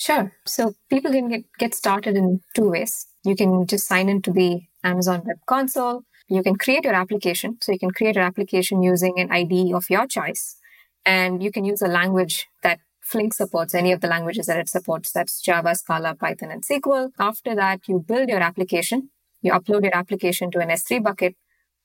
Sure. 0.01 0.33
So 0.47 0.73
people 0.89 1.13
can 1.13 1.29
get, 1.29 1.45
get 1.59 1.75
started 1.75 2.17
in 2.17 2.41
two 2.57 2.71
ways. 2.71 3.07
You 3.23 3.37
can 3.37 3.67
just 3.67 3.87
sign 3.87 4.09
into 4.09 4.33
the 4.33 4.63
Amazon 4.83 5.23
Web 5.27 5.37
Console. 5.47 6.05
You 6.27 6.43
can 6.43 6.57
create 6.57 6.85
your 6.85 6.95
application. 6.95 7.59
So 7.61 7.71
you 7.71 7.79
can 7.79 7.91
create 7.91 8.15
your 8.15 8.25
application 8.25 8.83
using 8.83 9.21
an 9.21 9.31
ID 9.31 9.75
of 9.75 9.91
your 9.91 10.07
choice. 10.07 10.57
And 11.05 11.43
you 11.43 11.53
can 11.53 11.67
use 11.67 11.83
a 11.83 11.87
language 11.87 12.47
that 12.63 12.81
Flink 13.11 13.35
supports, 13.35 13.75
any 13.75 13.91
of 13.91 14.01
the 14.01 14.07
languages 14.07 14.47
that 14.47 14.57
it 14.59 14.69
supports. 14.69 15.11
That's 15.11 15.41
Java, 15.41 15.75
Scala, 15.75 16.15
Python, 16.15 16.53
and 16.53 16.63
SQL. 16.65 17.11
After 17.19 17.57
that, 17.57 17.89
you 17.89 17.99
build 17.99 18.29
your 18.29 18.41
application. 18.41 19.11
You 19.43 19.53
upload 19.53 19.83
your 19.83 19.97
application 19.97 20.51
to 20.53 20.61
an 20.61 20.69
S3 20.69 21.03
bucket, 21.03 21.35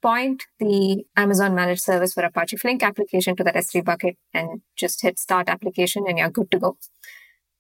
point 0.03 0.43
the 0.59 1.05
Amazon 1.15 1.55
Managed 1.55 1.81
Service 1.81 2.13
for 2.13 2.23
Apache 2.23 2.57
Flink 2.57 2.83
application 2.83 3.35
to 3.37 3.43
that 3.43 3.55
S3 3.55 3.83
bucket, 3.83 4.17
and 4.33 4.61
just 4.75 5.01
hit 5.01 5.17
Start 5.17 5.49
Application, 5.49 6.05
and 6.07 6.19
you're 6.19 6.29
good 6.29 6.51
to 6.51 6.59
go. 6.59 6.77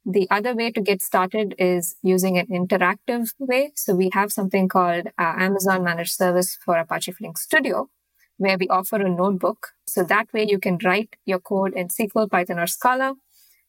The 0.05 0.27
other 0.29 0.53
way 0.53 0.69
to 0.71 0.81
get 0.81 1.01
started 1.01 1.55
is 1.57 1.95
using 2.03 2.37
an 2.37 2.45
interactive 2.47 3.33
way. 3.39 3.71
So 3.75 3.95
we 3.95 4.11
have 4.13 4.31
something 4.31 4.67
called 4.67 5.07
uh, 5.17 5.33
Amazon 5.37 5.83
Managed 5.83 6.13
Service 6.13 6.59
for 6.63 6.77
Apache 6.77 7.13
Flink 7.13 7.39
Studio, 7.39 7.89
where 8.37 8.57
we 8.59 8.67
offer 8.67 8.97
a 8.97 9.09
notebook. 9.09 9.69
So 9.87 10.03
that 10.03 10.31
way 10.33 10.45
you 10.47 10.59
can 10.59 10.77
write 10.83 11.15
your 11.25 11.39
code 11.39 11.73
in 11.73 11.87
SQL, 11.87 12.29
Python, 12.29 12.59
or 12.59 12.67
Scala, 12.67 13.15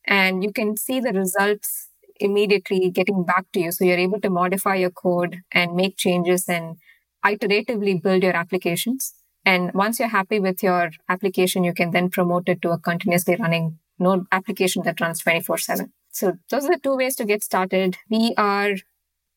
and 0.06 0.42
you 0.42 0.52
can 0.52 0.76
see 0.76 1.00
the 1.00 1.12
results 1.12 1.88
immediately 2.18 2.90
getting 2.90 3.24
back 3.24 3.46
to 3.52 3.60
you. 3.60 3.72
So 3.72 3.84
you're 3.84 3.98
able 3.98 4.20
to 4.20 4.30
modify 4.30 4.76
your 4.76 4.90
code 4.90 5.40
and 5.52 5.74
make 5.74 5.96
changes 5.96 6.48
and 6.48 6.76
iteratively 7.24 8.02
build 8.02 8.22
your 8.22 8.36
applications. 8.36 9.14
And 9.44 9.72
once 9.74 9.98
you're 9.98 10.08
happy 10.08 10.40
with 10.40 10.62
your 10.62 10.90
application, 11.08 11.64
you 11.64 11.72
can 11.72 11.90
then 11.90 12.10
promote 12.10 12.48
it 12.48 12.62
to 12.62 12.70
a 12.70 12.78
continuously 12.78 13.36
running 13.36 13.78
node 13.98 14.26
application 14.32 14.82
that 14.84 15.00
runs 15.00 15.20
24 15.20 15.58
7. 15.58 15.92
So 16.10 16.38
those 16.50 16.64
are 16.64 16.72
the 16.72 16.80
two 16.82 16.96
ways 16.96 17.14
to 17.16 17.24
get 17.24 17.44
started. 17.44 17.96
We 18.08 18.34
are 18.36 18.74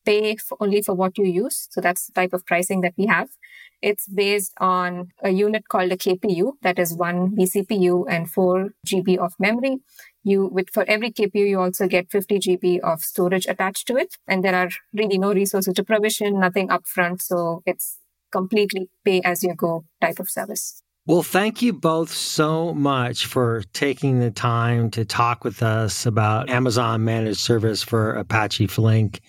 pay 0.04 0.36
for 0.36 0.56
only 0.60 0.82
for 0.82 0.94
what 0.94 1.18
you 1.18 1.24
use. 1.24 1.68
So 1.70 1.80
that's 1.80 2.06
the 2.06 2.12
type 2.12 2.32
of 2.32 2.46
pricing 2.46 2.80
that 2.80 2.94
we 2.96 3.06
have. 3.06 3.28
It's 3.82 4.06
based 4.08 4.52
on 4.58 5.08
a 5.22 5.30
unit 5.30 5.68
called 5.68 5.92
a 5.92 5.96
KPU 5.96 6.52
that 6.62 6.78
is 6.78 6.94
one 6.94 7.36
vCPU 7.36 8.06
and 8.08 8.30
four 8.30 8.70
GB 8.86 9.18
of 9.18 9.34
memory. 9.38 9.78
You 10.22 10.48
with 10.52 10.68
for 10.70 10.84
every 10.86 11.10
KPU, 11.10 11.48
you 11.48 11.60
also 11.60 11.86
get 11.86 12.10
50 12.10 12.38
GB 12.38 12.80
of 12.80 13.00
storage 13.00 13.46
attached 13.46 13.86
to 13.88 13.96
it. 13.96 14.16
And 14.26 14.44
there 14.44 14.54
are 14.54 14.68
really 14.92 15.18
no 15.18 15.32
resources 15.32 15.74
to 15.74 15.84
provision, 15.84 16.40
nothing 16.40 16.68
upfront. 16.68 17.22
So 17.22 17.62
it's 17.66 17.98
completely 18.30 18.88
pay 19.04 19.20
as 19.24 19.42
you 19.42 19.54
go 19.54 19.84
type 20.00 20.18
of 20.18 20.28
service. 20.28 20.82
Well, 21.06 21.22
thank 21.22 21.62
you 21.62 21.72
both 21.72 22.12
so 22.12 22.74
much 22.74 23.26
for 23.26 23.62
taking 23.72 24.20
the 24.20 24.30
time 24.30 24.90
to 24.90 25.04
talk 25.04 25.42
with 25.42 25.62
us 25.62 26.06
about 26.06 26.50
Amazon 26.50 27.04
Managed 27.04 27.40
Service 27.40 27.82
for 27.82 28.12
Apache 28.12 28.66
Flink. 28.66 29.20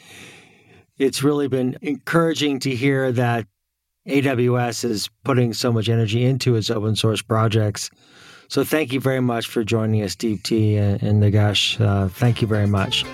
It's 0.97 1.23
really 1.23 1.47
been 1.47 1.77
encouraging 1.81 2.59
to 2.59 2.75
hear 2.75 3.11
that 3.13 3.47
AWS 4.07 4.83
is 4.83 5.09
putting 5.23 5.53
so 5.53 5.71
much 5.71 5.89
energy 5.89 6.23
into 6.25 6.55
its 6.55 6.69
open 6.69 6.95
source 6.95 7.21
projects. 7.21 7.89
So, 8.51 8.65
thank 8.65 8.91
you 8.91 8.99
very 8.99 9.21
much 9.21 9.47
for 9.47 9.63
joining 9.63 10.03
us, 10.03 10.13
Deepthi 10.13 10.75
and 10.75 11.23
Nagesh. 11.23 11.79
Uh, 11.79 12.09
thank 12.09 12.41
you 12.41 12.49
very 12.49 12.67
much. 12.67 13.05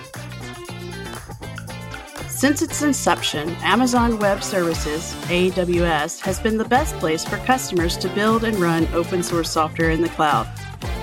Since 2.26 2.60
its 2.60 2.82
inception, 2.82 3.50
Amazon 3.62 4.18
Web 4.18 4.42
Services, 4.42 5.14
AWS, 5.26 6.18
has 6.22 6.40
been 6.40 6.58
the 6.58 6.64
best 6.64 6.96
place 6.96 7.24
for 7.24 7.36
customers 7.36 7.96
to 7.98 8.08
build 8.08 8.42
and 8.42 8.56
run 8.56 8.88
open 8.88 9.22
source 9.22 9.48
software 9.48 9.90
in 9.90 10.02
the 10.02 10.08
cloud. 10.08 10.48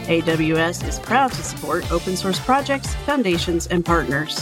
AWS 0.07 0.85
is 0.85 0.99
proud 0.99 1.31
to 1.31 1.41
support 1.41 1.89
open 1.89 2.17
source 2.17 2.37
projects, 2.37 2.93
foundations, 3.05 3.67
and 3.67 3.85
partners. 3.85 4.37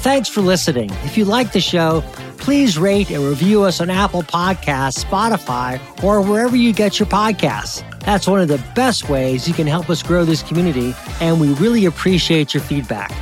Thanks 0.00 0.28
for 0.28 0.42
listening. 0.42 0.90
If 1.04 1.16
you 1.16 1.24
like 1.24 1.52
the 1.52 1.62
show, 1.62 2.04
please 2.42 2.76
rate 2.76 3.10
and 3.10 3.24
review 3.24 3.62
us 3.62 3.80
on 3.80 3.88
Apple 3.88 4.22
Podcasts, 4.22 5.04
Spotify, 5.04 5.80
or 6.02 6.20
wherever 6.20 6.56
you 6.56 6.72
get 6.72 6.98
your 6.98 7.06
podcasts. 7.06 7.88
That's 8.00 8.26
one 8.26 8.40
of 8.40 8.48
the 8.48 8.62
best 8.74 9.08
ways 9.08 9.46
you 9.46 9.54
can 9.54 9.68
help 9.68 9.88
us 9.88 10.02
grow 10.02 10.24
this 10.24 10.42
community, 10.42 10.92
and 11.20 11.40
we 11.40 11.54
really 11.54 11.86
appreciate 11.86 12.52
your 12.52 12.62
feedback. 12.64 13.12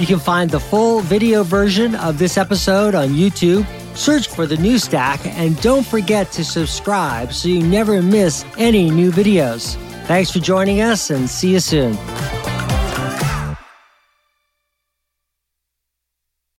You 0.00 0.06
can 0.06 0.18
find 0.18 0.48
the 0.48 0.58
full 0.58 1.00
video 1.00 1.42
version 1.42 1.94
of 1.94 2.18
this 2.18 2.38
episode 2.38 2.94
on 2.94 3.10
YouTube. 3.10 3.66
Search 3.94 4.28
for 4.28 4.46
the 4.46 4.56
new 4.56 4.78
stack 4.78 5.20
and 5.26 5.60
don't 5.60 5.84
forget 5.84 6.32
to 6.32 6.42
subscribe 6.42 7.34
so 7.34 7.48
you 7.48 7.62
never 7.62 8.00
miss 8.00 8.46
any 8.56 8.90
new 8.90 9.10
videos. 9.10 9.76
Thanks 10.06 10.30
for 10.30 10.38
joining 10.38 10.80
us 10.80 11.10
and 11.10 11.28
see 11.28 11.52
you 11.52 11.60
soon. 11.60 11.98